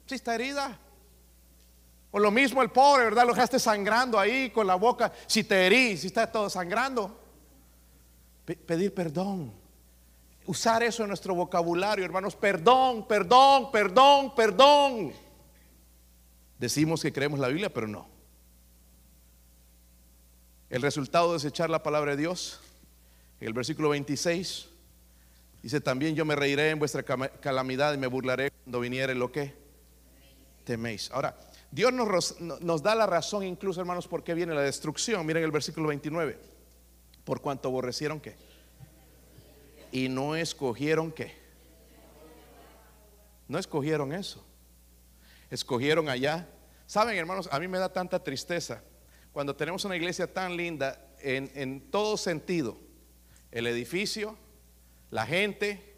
[0.07, 0.79] Si está herida,
[2.17, 3.27] o lo mismo el pobre, ¿verdad?
[3.27, 5.13] Lo dejaste sangrando ahí con la boca.
[5.27, 7.21] Si te herí, si está todo sangrando.
[8.45, 9.53] pedir perdón.
[10.47, 12.37] Usar eso en nuestro vocabulario, hermanos.
[12.37, 15.13] Perdón, perdón, perdón, perdón.
[16.57, 18.07] Decimos que creemos la Biblia, pero no.
[20.71, 22.61] El resultado de desechar la palabra de Dios,
[23.41, 24.69] el versículo 26,
[25.65, 29.53] dice también yo me reiré en vuestra calamidad y me burlaré cuando viniere lo que
[30.65, 31.11] teméis.
[31.11, 31.37] Ahora,
[31.75, 35.27] Dios nos, da la razón incluso, hermanos, por qué viene la destrucción.
[35.27, 36.39] Miren el versículo 29.
[37.25, 38.37] Por cuanto aborrecieron qué.
[39.91, 41.35] Y no escogieron qué.
[43.49, 44.47] No escogieron eso.
[45.51, 46.49] Escogieron allá.
[46.87, 48.81] Saben, hermanos, a mí me da tanta tristeza
[49.33, 52.79] cuando tenemos una iglesia tan linda en, en todo sentido.
[53.51, 54.39] El edificio,
[55.11, 55.97] la gente,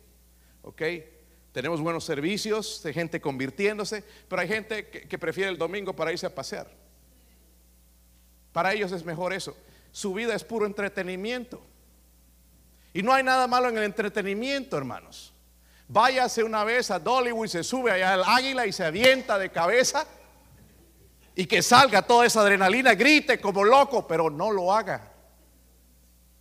[0.63, 0.83] ¿ok?
[1.57, 6.27] Tenemos buenos servicios, de gente convirtiéndose, pero hay gente que, prefiere el domingo para irse
[6.27, 6.71] a pasear.
[8.53, 9.57] Para ellos es mejor eso.
[9.91, 11.63] Su vida es puro entretenimiento.
[12.93, 15.33] Y no hay nada malo en el entretenimiento, hermanos.
[15.89, 19.49] Váyase una vez a Dollywood y se sube allá al águila y se avienta de
[19.49, 20.07] cabeza.
[21.35, 25.11] Y que salga toda esa adrenalina, grite como loco, pero no lo haga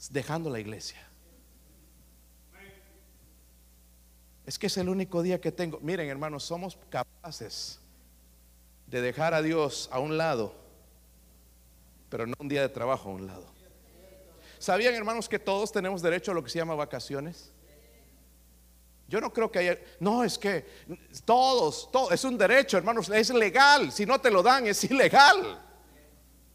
[0.09, 1.04] dejando la iglesia.
[4.45, 5.79] Es que es el único día que tengo.
[5.81, 7.79] Miren, hermanos, somos capaces
[8.87, 10.53] de dejar a Dios a un lado,
[12.09, 13.45] pero no un día de trabajo a un lado.
[14.59, 17.51] ¿Sabían, hermanos, que todos tenemos derecho a lo que se llama vacaciones?
[19.07, 19.79] Yo no creo que haya.
[19.99, 20.65] No, es que
[21.25, 23.91] todos, todo, es un derecho, hermanos, es legal.
[23.91, 25.61] Si no te lo dan, es ilegal.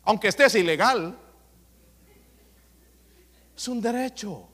[0.03, 1.17] Aunque estés ilegal,
[3.57, 4.49] es un derecho.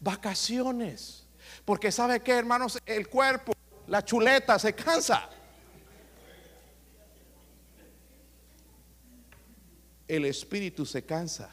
[0.00, 1.27] Vacaciones.
[1.68, 3.52] Porque sabe que, hermanos, el cuerpo,
[3.88, 5.28] la chuleta se cansa.
[10.06, 11.50] El espíritu se cansa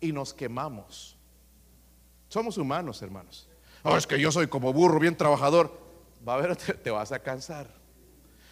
[0.00, 1.18] y nos quemamos.
[2.28, 3.50] Somos humanos, hermanos.
[3.82, 5.78] Oh, es que yo soy como burro, bien trabajador.
[6.26, 7.70] Va a ver, te, vas a cansar.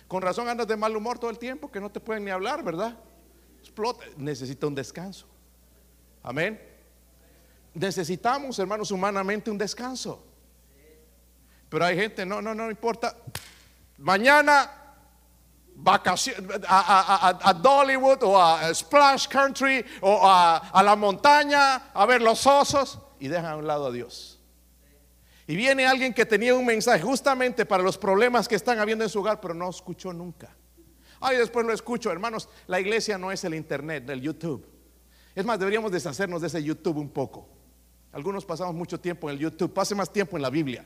[0.09, 2.62] Con razón andas de mal humor todo el tiempo, que no te pueden ni hablar,
[2.62, 2.99] ¿verdad?
[3.61, 4.05] Explota.
[4.18, 5.26] Necesita un descanso.
[6.22, 6.68] Amén
[7.75, 10.25] necesitamos, hermanos, humanamente un descanso.
[11.69, 13.16] Pero hay gente, no, no, no importa.
[13.99, 14.79] Mañana
[15.81, 22.99] vacaciones a, Dollywood o a Splash Country o a, la montaña a ver los osos
[23.21, 24.41] y dejan a un lado a Dios.
[25.47, 29.11] Y viene alguien que tenía un mensaje justamente para los problemas que están habiendo en
[29.11, 30.55] su hogar, pero no escuchó nunca.
[31.21, 32.49] Ay, después lo escucho, hermanos.
[32.66, 34.66] La iglesia no es el internet, el YouTube.
[35.35, 37.49] Es más, deberíamos deshacernos de ese YouTube un poco.
[38.12, 39.72] Algunos pasamos mucho tiempo en el YouTube.
[39.72, 40.84] Pase más tiempo en la Biblia.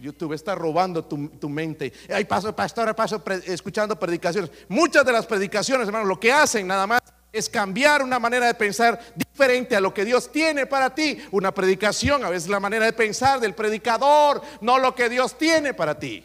[0.00, 1.92] YouTube está robando tu, mente.
[2.08, 4.50] Ay, paso, pastor, paso escuchando predicaciones.
[4.68, 7.00] Muchas de las predicaciones, hermanos, lo que hacen nada más
[7.32, 11.18] es cambiar una manera de pensar diferente a lo que Dios tiene para ti.
[11.30, 15.74] Una predicación, a veces la manera de pensar del predicador, no lo que Dios tiene
[15.74, 16.24] para ti.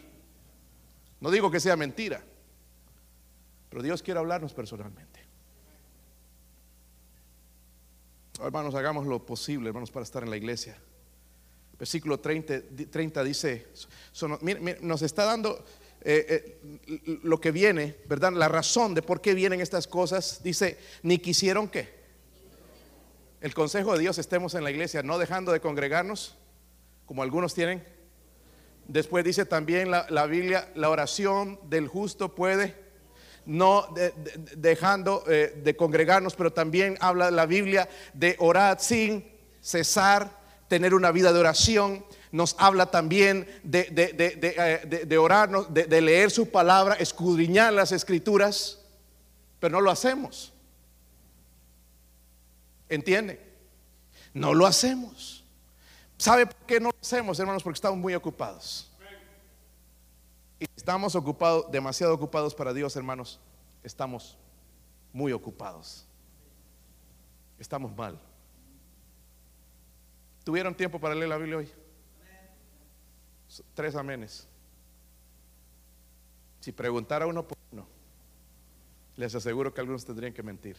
[1.20, 2.22] No digo que sea mentira,
[3.68, 5.13] pero Dios quiere hablarnos personalmente.
[8.40, 10.76] Hermanos, hagamos lo posible, hermanos, para estar en la iglesia.
[11.78, 13.66] Versículo 30, 30 dice,
[14.80, 15.64] nos está dando
[16.00, 18.32] eh, eh, lo que viene, ¿verdad?
[18.32, 20.42] La razón de por qué vienen estas cosas.
[20.42, 22.04] Dice, ni quisieron que.
[23.40, 26.36] El consejo de Dios estemos en la iglesia, no dejando de congregarnos,
[27.06, 27.84] como algunos tienen.
[28.88, 32.83] Después dice también la, Biblia, la oración del justo puede,
[33.46, 33.88] no
[34.56, 39.24] dejando eh, de congregarnos, pero también habla la Biblia de orar sin
[39.60, 46.00] cesar tener una vida de oración, nos habla también de, de, de, de orar, de,
[46.00, 48.80] leer su palabra, escudriñar las escrituras,
[49.60, 50.52] pero no lo hacemos.
[52.88, 53.40] ¿Entiende?
[54.32, 55.44] No lo hacemos.
[56.18, 57.62] ¿Sabe por qué no lo hacemos, hermanos?
[57.62, 58.90] Porque estamos muy ocupados.
[60.76, 63.40] Estamos ocupados, demasiado ocupados para Dios, hermanos.
[63.82, 64.38] Estamos
[65.12, 66.06] muy ocupados.
[67.58, 68.20] Estamos mal.
[70.44, 71.70] ¿Tuvieron tiempo para leer la Biblia hoy?
[73.74, 74.48] Tres amenes.
[76.60, 77.86] Si preguntara uno por uno,
[79.16, 80.76] les aseguro que algunos tendrían que mentir.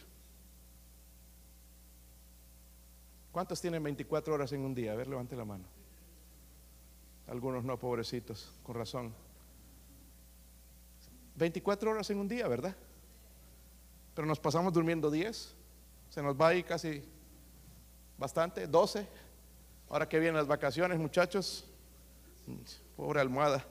[3.32, 4.92] ¿Cuántos tienen 24 horas en un día?
[4.92, 5.64] A ver, levante la mano.
[7.26, 9.25] Algunos no, pobrecitos, con razón.
[11.36, 12.74] 24 horas en un día, ¿verdad?
[14.14, 15.54] Pero nos pasamos durmiendo 10.
[16.08, 17.04] Se nos va ahí casi
[18.16, 19.06] bastante, 12.
[19.88, 21.64] Ahora que vienen las vacaciones, muchachos,
[22.96, 23.64] pobre almohada,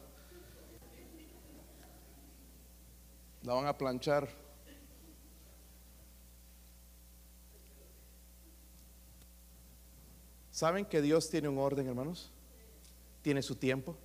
[3.41, 4.29] la van a planchar.
[10.51, 12.31] ¿Saben que Dios tiene un orden, hermanos?
[13.21, 13.97] Tiene su tiempo.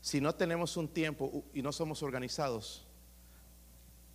[0.00, 2.86] Si no tenemos un tiempo y no somos organizados,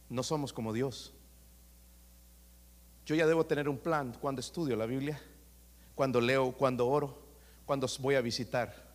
[0.09, 1.13] no somos como Dios.
[3.05, 5.21] Yo ya debo tener un plan cuando estudio la Biblia
[5.95, 7.17] cuando leo, cuando oro,
[7.65, 8.85] cuando voy a visitar.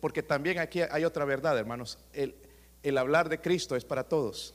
[0.00, 1.98] porque también aquí hay otra verdad, hermanos.
[2.12, 4.54] El, hablar de Cristo es para todos.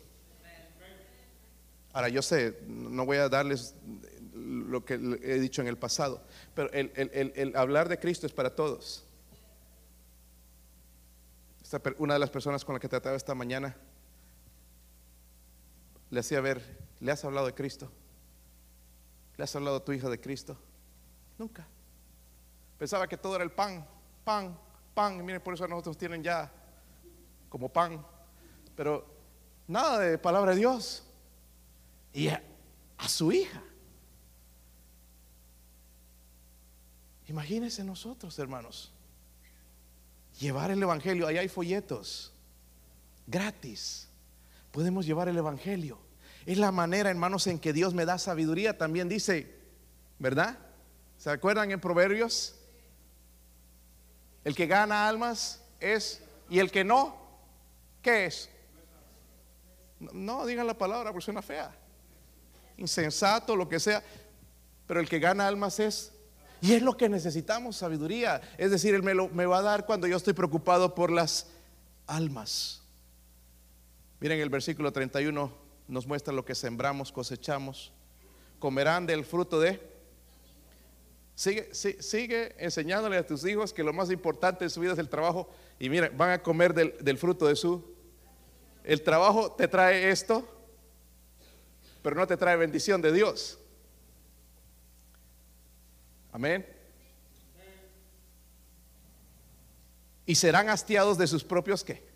[1.92, 3.76] Ahora yo sé, no voy a darles
[4.34, 6.22] lo que he dicho en el pasado,
[6.56, 9.04] pero el hablar de Cristo es para todos.
[11.98, 13.76] Una de las personas con la que trataba esta mañana
[16.10, 16.62] le hacía ver,
[17.00, 17.90] ¿le has hablado de Cristo?
[19.38, 20.58] ¿Le has hablado a tu hija de Cristo?
[21.38, 21.66] Nunca.
[22.78, 23.86] Pensaba que todo era el pan,
[24.24, 24.58] pan,
[24.94, 25.20] pan.
[25.20, 26.52] Y miren, por eso nosotros tienen ya
[27.48, 28.06] como pan.
[28.76, 29.06] Pero
[29.68, 31.04] nada de palabra de Dios.
[32.14, 32.44] Y a,
[33.08, 33.64] su hija.
[37.28, 38.92] Imagínense nosotros, hermanos.
[40.42, 41.28] Llevar el Evangelio.
[41.28, 42.34] Ahí hay folletos.
[43.28, 44.10] Gratis.
[44.72, 46.00] Podemos llevar el Evangelio.
[46.48, 48.76] Es la manera, hermanos, en que Dios me da sabiduría.
[48.76, 49.56] También dice,
[50.18, 50.58] ¿verdad?
[51.20, 52.56] ¿Se acuerdan en Proverbios?
[54.44, 57.16] El que gana almas es, y el que no,
[58.02, 58.50] ¿qué es?
[60.00, 61.72] No, digan la palabra porque suena fea.
[62.78, 64.04] Insensato, lo que sea.
[64.88, 66.11] Pero el que gana almas es.
[66.62, 68.42] Y es lo que necesitamos, sabiduría.
[68.58, 71.48] Es decir, Él me, lo, me va a dar cuando yo estoy preocupado por las
[72.08, 72.84] almas.
[74.20, 75.52] Miren, el versículo 31
[75.88, 77.92] nos muestra lo que sembramos, cosechamos.
[78.60, 79.92] Comerán del fruto de
[81.42, 85.10] Sigue, sigue, enseñándole a tus hijos que lo más importante de su vida es el
[85.10, 85.50] trabajo.
[85.80, 87.84] Y mira, van a comer del, fruto de su.
[88.84, 90.48] El trabajo te trae esto,
[92.04, 93.58] pero no te trae bendición de Dios.
[96.32, 96.66] Amén.
[100.26, 102.10] Y serán hastiados de sus propios qué.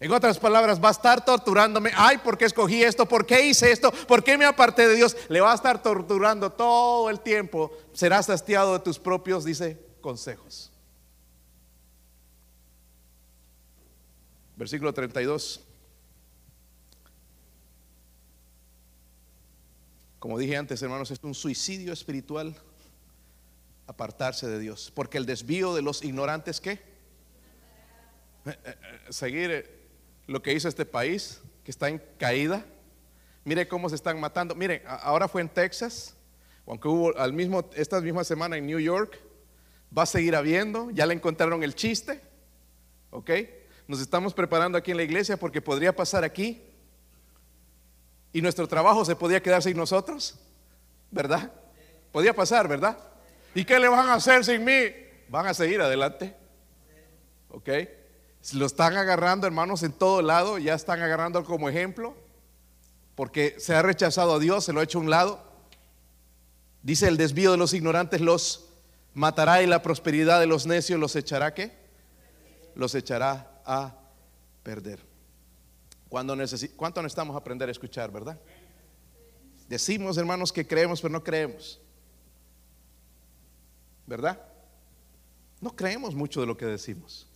[0.00, 1.92] En otras palabras, va a estar torturándome.
[1.94, 3.06] Ay, ¿por qué escogí esto?
[3.06, 3.92] ¿Por qué hice esto?
[3.92, 5.16] ¿Por qué me aparté de Dios?
[5.28, 7.70] Le va a estar torturando todo el tiempo.
[7.92, 10.72] Serás hastiado de tus propios, dice, consejos.
[14.62, 15.60] versículo 32.
[20.20, 22.56] Como dije antes, hermanos, es un suicidio espiritual
[23.86, 24.92] apartarse de Dios.
[24.94, 26.72] Porque el desvío de los ignorantes, ¿qué?
[26.72, 26.80] Eh,
[28.46, 28.76] eh, eh,
[29.10, 29.70] seguir
[30.26, 32.64] lo que hizo este país, que está en caída.
[33.44, 34.54] Mire cómo se están matando.
[34.54, 36.14] Mire, ahora fue en Texas,
[36.66, 39.18] aunque hubo al mismo, esta misma semana en New York,
[39.96, 40.90] va a seguir habiendo.
[40.90, 42.20] Ya le encontraron el chiste,
[43.10, 43.30] ¿ok?
[43.88, 46.62] Nos estamos preparando aquí en la iglesia porque podría pasar aquí
[48.32, 50.38] y nuestro trabajo se podía quedar sin nosotros,
[51.10, 51.52] ¿verdad?
[52.10, 52.96] Podía pasar, ¿verdad?
[53.54, 54.92] ¿Y qué le van a hacer sin mí?
[55.28, 56.34] Van a seguir adelante.
[57.50, 57.68] ¿Ok?
[58.54, 62.16] Lo están agarrando, hermanos, en todo lado, ya están agarrando como ejemplo,
[63.14, 65.52] porque se ha rechazado a Dios, se lo ha hecho a un lado.
[66.82, 68.68] Dice el desvío de los ignorantes los
[69.14, 71.72] matará y la prosperidad de los necios los echará qué?
[72.74, 73.94] Los echará a
[74.62, 75.00] perder.
[76.08, 76.34] Cuando
[76.76, 78.38] ¿Cuánto necesitamos aprender a escuchar, verdad?
[79.68, 81.80] Decimos, hermanos, que creemos, pero no creemos.
[84.06, 84.40] ¿Verdad?
[85.60, 87.26] No creemos mucho de lo que decimos.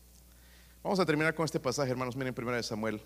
[0.82, 2.16] Vamos a terminar con este pasaje, hermanos.
[2.16, 3.00] Miren, primero de Samuel.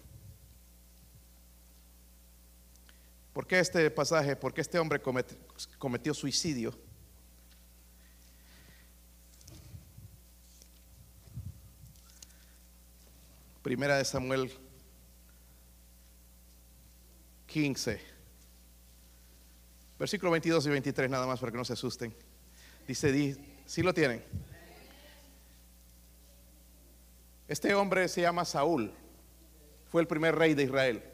[3.33, 4.37] ¿Por qué este pasaje?
[4.37, 5.39] Porque este hombre cometió,
[5.79, 6.75] cometió suicidio.
[13.63, 14.51] Primera de Samuel
[17.47, 18.01] 15.
[19.99, 22.15] Versículo 22 y 23 nada más para que no se asusten.
[22.89, 23.13] Dice,
[23.71, 24.21] si lo tienen.
[27.47, 28.93] Este hombre se llama Saúl.
[29.93, 31.05] Fue el primer rey de Israel.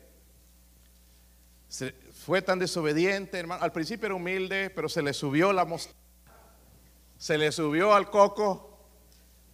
[2.25, 3.63] fue tan desobediente, hermano.
[3.63, 5.95] Al principio era humilde, pero se le subió la mostaza.
[7.19, 8.81] Se le subió al coco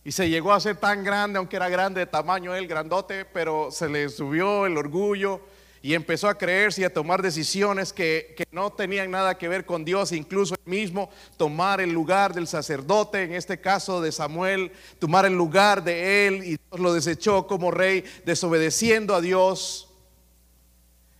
[0.05, 3.72] y se llegó a ser tan grande, aunque era grande de tamaño él, grandote, pero
[3.72, 5.40] se le subió el orgullo
[5.83, 9.85] y empezó a creerse y a tomar decisiones que, no tenían nada que ver con
[9.85, 14.70] Dios, incluso él mismo tomar el lugar del sacerdote, en este caso de Samuel,
[15.01, 19.89] tomar el lugar de él y Dios lo desechó como rey, desobedeciendo a Dios.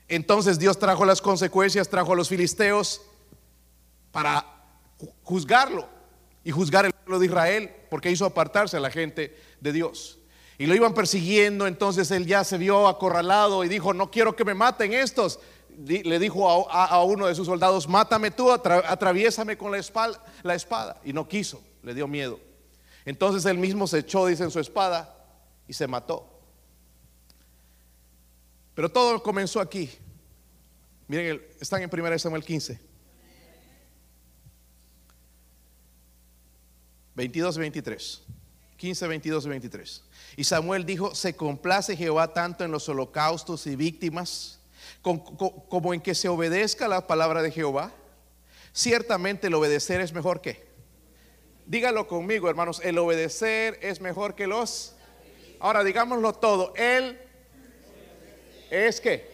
[0.09, 3.03] Entonces Dios trajo las consecuencias, trajo a los filisteos
[4.13, 4.47] para
[5.25, 5.89] juzgarlo
[6.45, 10.22] y juzgar el pueblo de Israel, porque hizo apartarse a la gente de Dios
[10.59, 14.45] y lo iban persiguiendo, entonces él ya se vio acorralado y dijo, no quiero que
[14.45, 15.41] me maten estos.
[15.79, 21.01] Le dijo a, uno de sus soldados, mátame tú, atraviésame con la espada, la espada.
[21.05, 22.39] Y no quiso, le dio miedo.
[23.05, 25.17] Entonces él mismo se echó, dice, en su espada
[25.67, 26.29] y se mató.
[28.75, 29.91] Pero todo comenzó aquí.
[31.09, 32.81] Miren, están en 1 Samuel 15.
[37.15, 38.23] 22 y 23.
[38.83, 40.03] 15, 22 y 23.
[40.39, 44.59] Y Samuel dijo, se complace Jehová tanto en los holocaustos y víctimas
[45.01, 47.93] como en que se obedezca la palabra de Jehová.
[48.73, 50.67] Ciertamente el obedecer es mejor que.
[51.65, 54.97] Dígalo conmigo, hermanos, el obedecer es mejor que los.
[55.61, 57.21] Ahora digámoslo todo, él
[58.69, 59.31] es que.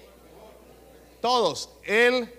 [1.22, 2.30] Todos, él.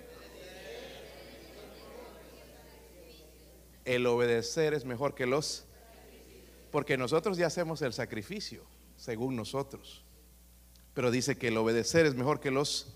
[3.84, 5.66] El obedecer es mejor que los
[6.72, 8.64] porque nosotros ya hacemos el sacrificio,
[8.98, 10.04] según nosotros.
[10.94, 12.94] Pero dice que el obedecer es mejor que los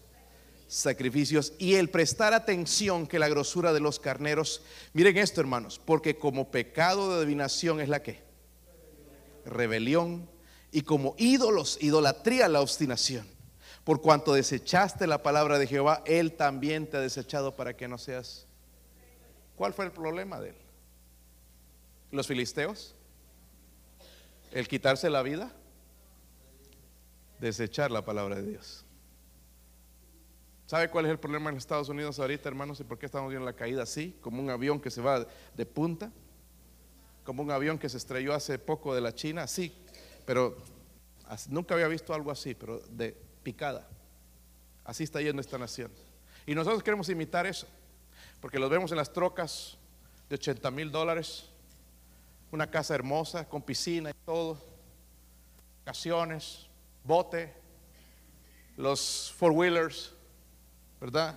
[0.67, 4.63] sacrificios y el prestar atención que la grosura de los carneros.
[4.93, 8.21] Miren esto, hermanos, porque como pecado de adivinación es la que
[9.45, 10.29] rebelión
[10.71, 13.27] y como ídolos, idolatría la obstinación.
[13.83, 17.97] Por cuanto desechaste la palabra de Jehová, él también te ha desechado para que no
[17.97, 18.47] seas.
[19.55, 20.55] ¿Cuál fue el problema de él?
[22.11, 22.95] Los filisteos
[24.53, 25.51] el quitarse la vida,
[27.39, 28.85] desechar la palabra de Dios.
[30.67, 32.79] ¿Sabe cuál es el problema en Estados Unidos ahorita, hermanos?
[32.79, 34.15] ¿Y por qué estamos viendo la caída así?
[34.21, 36.11] Como un avión que se va de punta,
[37.23, 39.73] como un avión que se estrelló hace poco de la China, así,
[40.25, 40.57] pero
[41.49, 43.87] nunca había visto algo así, pero de picada.
[44.83, 45.91] Así está yendo esta nación.
[46.45, 47.67] Y nosotros queremos imitar eso,
[48.39, 49.77] porque los vemos en las trocas
[50.29, 51.49] de 80 mil dólares,
[52.53, 54.59] una casa hermosa con piscina y todo,
[55.79, 56.67] vacaciones,
[57.03, 57.51] bote,
[58.77, 60.13] los four wheelers,
[61.01, 61.35] ¿verdad?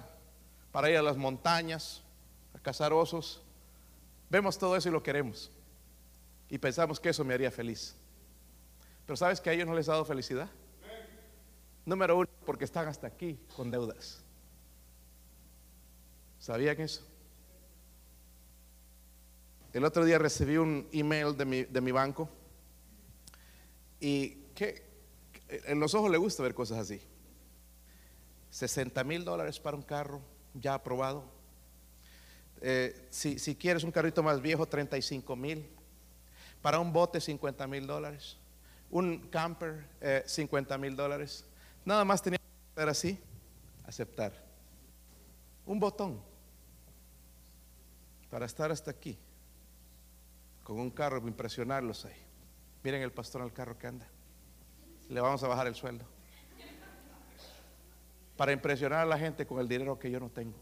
[0.70, 2.02] Para ir a las montañas,
[2.52, 3.40] a cazar osos.
[4.28, 5.50] Vemos todo eso y lo queremos.
[6.50, 7.96] Y pensamos que eso me haría feliz.
[9.06, 10.50] Pero ¿sabes que a ellos no les ha dado felicidad?
[11.86, 14.22] Número uno, porque están hasta aquí con deudas.
[16.38, 17.02] ¿Sabían eso?
[19.76, 21.44] El otro día recibí un email de
[21.82, 22.30] mi, banco
[24.00, 24.82] y que
[25.66, 26.98] En los ojos le gusta ver cosas así.
[28.48, 30.22] 60 mil dólares para un carro
[30.54, 31.26] ya aprobado.
[32.62, 35.68] Eh, si, si, quieres un carrito más viejo, 35 mil.
[36.62, 38.38] Para un bote, 50 mil dólares.
[38.90, 39.84] Un camper,
[40.24, 41.44] 50 eh, mil dólares.
[41.84, 43.20] Nada más tenía que hacer así,
[43.84, 44.32] aceptar.
[45.66, 46.18] Un botón
[48.30, 49.18] para estar hasta aquí
[50.66, 52.16] con un carro, impresionarlos ahí.
[52.82, 54.08] Miren el pastor al carro que anda.
[55.08, 56.04] Le vamos a bajar el sueldo.
[58.36, 60.58] Para impresionar a la gente con el dinero que yo no tengo.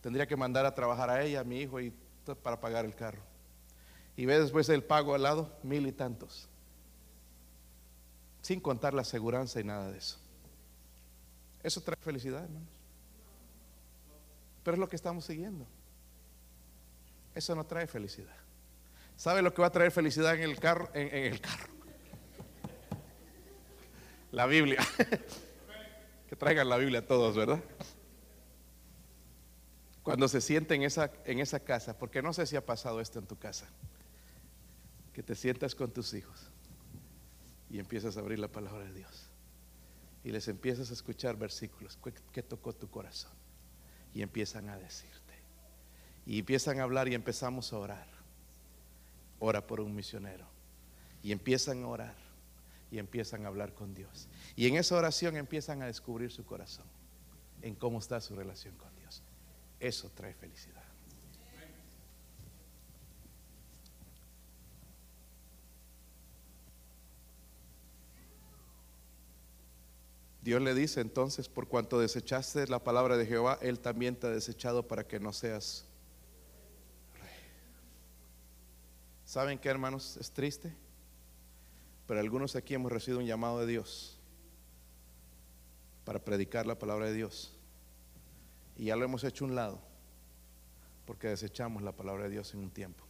[0.00, 1.92] Tendría que mandar a trabajar a ella, a mi hijo, y
[2.42, 3.20] para pagar el carro.
[4.16, 6.48] Y ve después el pago al lado, mil y tantos.
[8.40, 10.18] Sin contar la aseguranza y nada de eso.
[11.62, 12.70] Eso trae felicidad, hermanos.
[14.62, 15.66] Pero es lo que estamos siguiendo.
[17.38, 18.34] Eso no trae felicidad.
[19.14, 20.90] ¿Sabe lo que va a traer felicidad en el carro?
[20.92, 21.72] En, el carro.
[24.32, 24.84] La Biblia.
[26.28, 27.62] que traigan la Biblia a todos, ¿verdad?
[30.02, 33.20] Cuando se siente en esa, en esa casa, porque no sé si ha pasado esto
[33.20, 33.68] en tu casa,
[35.12, 36.50] que te sientas con tus hijos
[37.70, 39.28] y empiezas a abrir la palabra de Dios
[40.24, 42.00] y les empiezas a escuchar versículos
[42.32, 43.30] que tocó tu corazón
[44.12, 45.17] y empiezan a decir.
[46.28, 48.06] Y empiezan a hablar y empezamos a orar.
[49.38, 50.44] Ora por un misionero.
[51.22, 52.14] Y empiezan a orar.
[52.90, 54.28] Y empiezan a hablar con Dios.
[54.54, 56.84] Y en esa oración empiezan a descubrir su corazón.
[57.62, 59.22] En cómo está su relación con Dios.
[59.80, 60.82] Eso trae felicidad.
[70.42, 74.30] Dios le dice entonces, por cuanto desechaste la palabra de Jehová, Él también te ha
[74.30, 75.87] desechado para que no seas
[79.28, 80.16] ¿Saben qué, hermanos?
[80.16, 80.74] Es triste,
[82.06, 84.18] pero algunos aquí hemos recibido un llamado de Dios
[86.06, 87.54] para predicar la palabra de Dios.
[88.74, 89.82] Y ya lo hemos hecho un lado,
[91.04, 93.04] porque desechamos la palabra de Dios en un tiempo.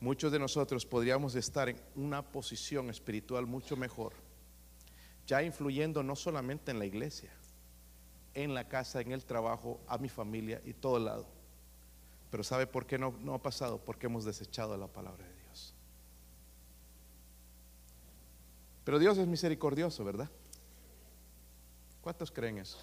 [0.00, 4.14] Muchos de nosotros podríamos estar en una posición espiritual mucho mejor,
[5.24, 7.30] ya influyendo no solamente en la iglesia,
[8.34, 11.33] en la casa, en el trabajo, a mi familia y todo lado.
[12.34, 13.78] Pero ¿sabe por qué no, no ha pasado?
[13.78, 15.72] Porque hemos desechado la palabra de Dios.
[18.82, 20.28] Pero Dios es misericordioso, ¿verdad?
[22.00, 22.76] ¿Cuántos creen eso?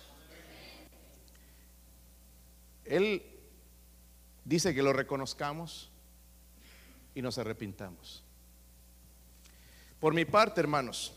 [2.85, 3.21] Él
[4.45, 5.91] dice que lo reconozcamos
[7.13, 8.23] y nos arrepintamos.
[9.99, 11.11] Por mi parte, hermanos,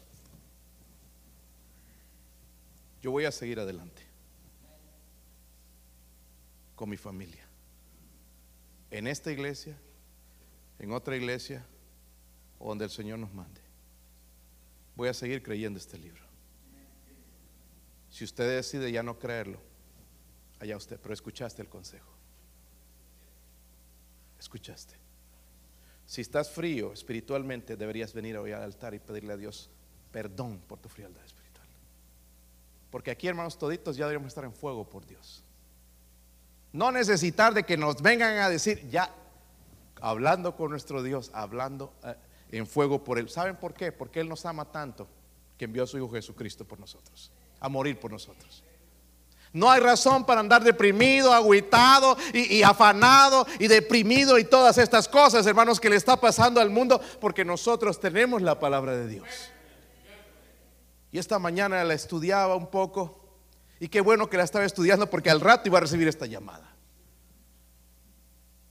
[3.00, 4.02] yo voy a seguir adelante
[6.74, 7.43] con mi familia
[8.94, 9.76] en esta iglesia,
[10.78, 11.66] en otra iglesia,
[12.60, 13.60] o donde el Señor nos mande.
[14.94, 16.22] Voy a seguir creyendo este libro.
[18.08, 19.58] Si usted decide ya no creerlo,
[20.60, 22.08] allá usted, pero escuchaste el consejo.
[24.38, 24.94] Escuchaste.
[26.06, 29.70] Si estás frío espiritualmente, deberías venir hoy al altar y pedirle a Dios
[30.12, 31.66] perdón por tu frialdad espiritual.
[32.92, 35.42] Porque aquí, hermanos toditos, ya deberíamos estar en fuego por Dios.
[36.74, 39.08] No necesitar de que nos vengan a decir, ya,
[40.00, 42.16] hablando con nuestro Dios, hablando eh,
[42.50, 43.30] en fuego por Él.
[43.30, 43.92] ¿Saben por qué?
[43.92, 45.06] Porque Él nos ama tanto
[45.56, 48.64] que envió a su Hijo Jesucristo por nosotros, a morir por nosotros.
[49.52, 55.06] No hay razón para andar deprimido, agüitado y, y, afanado y deprimido y todas estas
[55.06, 59.28] cosas, hermanos, que le está pasando al mundo, porque nosotros tenemos la palabra de Dios.
[61.12, 63.23] Y esta mañana la estudiaba un poco
[63.84, 66.74] y qué bueno que la estaba estudiando porque al rato iba a recibir esta llamada.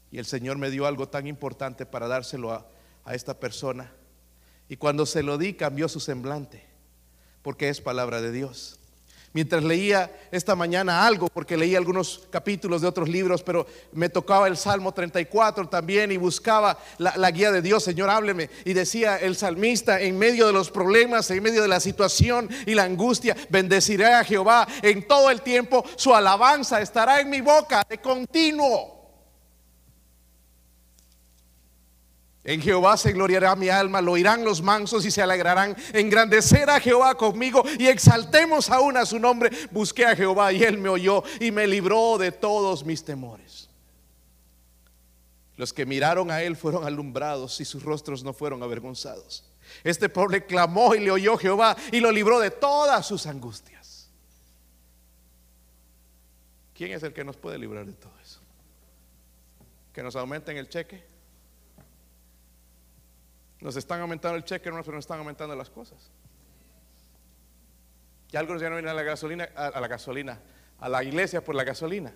[0.09, 2.65] Y el Señor me dio algo tan importante para dárselo a,
[3.05, 3.91] a esta persona.
[4.67, 6.65] Y cuando se lo di cambió su semblante,
[7.43, 8.79] porque es palabra de Dios
[9.33, 14.47] mientras leía esta mañana algo, porque leía algunos capítulos de otros libros, pero me tocaba
[14.47, 18.49] el Salmo 34 también y buscaba la, guía de Dios, Señor, hábleme.
[18.63, 22.75] Y decía el salmista, en medio de los problemas, en medio de la situación y
[22.75, 27.83] la angustia, bendeciré a Jehová en todo el tiempo, su alabanza estará en mi boca
[27.89, 29.02] de continuo.
[32.45, 35.77] En Jehová se gloriará mi alma, lo oirán los mansos y se alegrarán.
[35.93, 39.49] Engrandecer a Jehová conmigo y exaltemos aún a su nombre.
[39.71, 43.69] Busqué a Jehová y él me oyó y me libró de todos mis temores.
[45.55, 49.45] Los que miraron a él fueron alumbrados y sus rostros no fueron avergonzados.
[49.83, 54.09] Este pobre clamó y le oyó Jehová y lo libró de todas sus angustias.
[56.73, 58.39] ¿Quién es el que nos puede librar de todo eso?
[59.93, 61.12] ¿Que nos aumenten el cheque?
[63.63, 66.11] Nos están aumentando el cheque, hermanos, pero nos están aumentando las cosas.
[68.29, 70.37] Y algunos ya no vienen a la gasolina, a, la gasolina,
[70.81, 72.13] a la iglesia por la gasolina.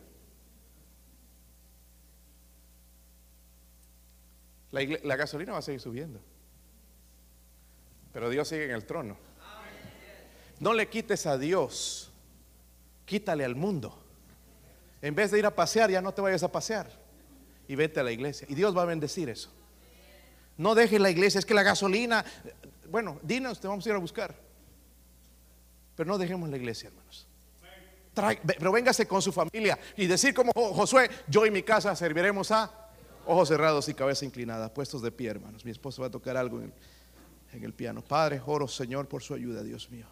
[4.72, 6.20] La, la gasolina va a seguir subiendo.
[8.12, 9.16] Pero Dios sigue en el trono.
[10.60, 12.12] No le quites a Dios,
[13.06, 14.04] quítale al mundo.
[15.02, 16.92] En vez de ir a pasear, ya no te vayas a pasear.
[17.70, 18.46] Y vete a la iglesia.
[18.50, 19.54] Y Dios va a bendecir eso.
[20.58, 22.26] No deje la iglesia, es que la gasolina,
[22.90, 24.36] bueno, dinos, te vamos a ir a buscar.
[25.96, 27.28] Pero no dejemos la iglesia, hermanos.
[28.46, 32.72] pero véngase con su familia y decir como Josué, yo y mi casa serviremos a
[33.26, 35.64] ojos cerrados y cabeza inclinada, puestos de pie, hermanos.
[35.64, 36.74] Mi esposo va a tocar algo en el,
[37.54, 38.02] en el piano.
[38.02, 40.08] Padre, oro, Señor, por su ayuda, Dios mío.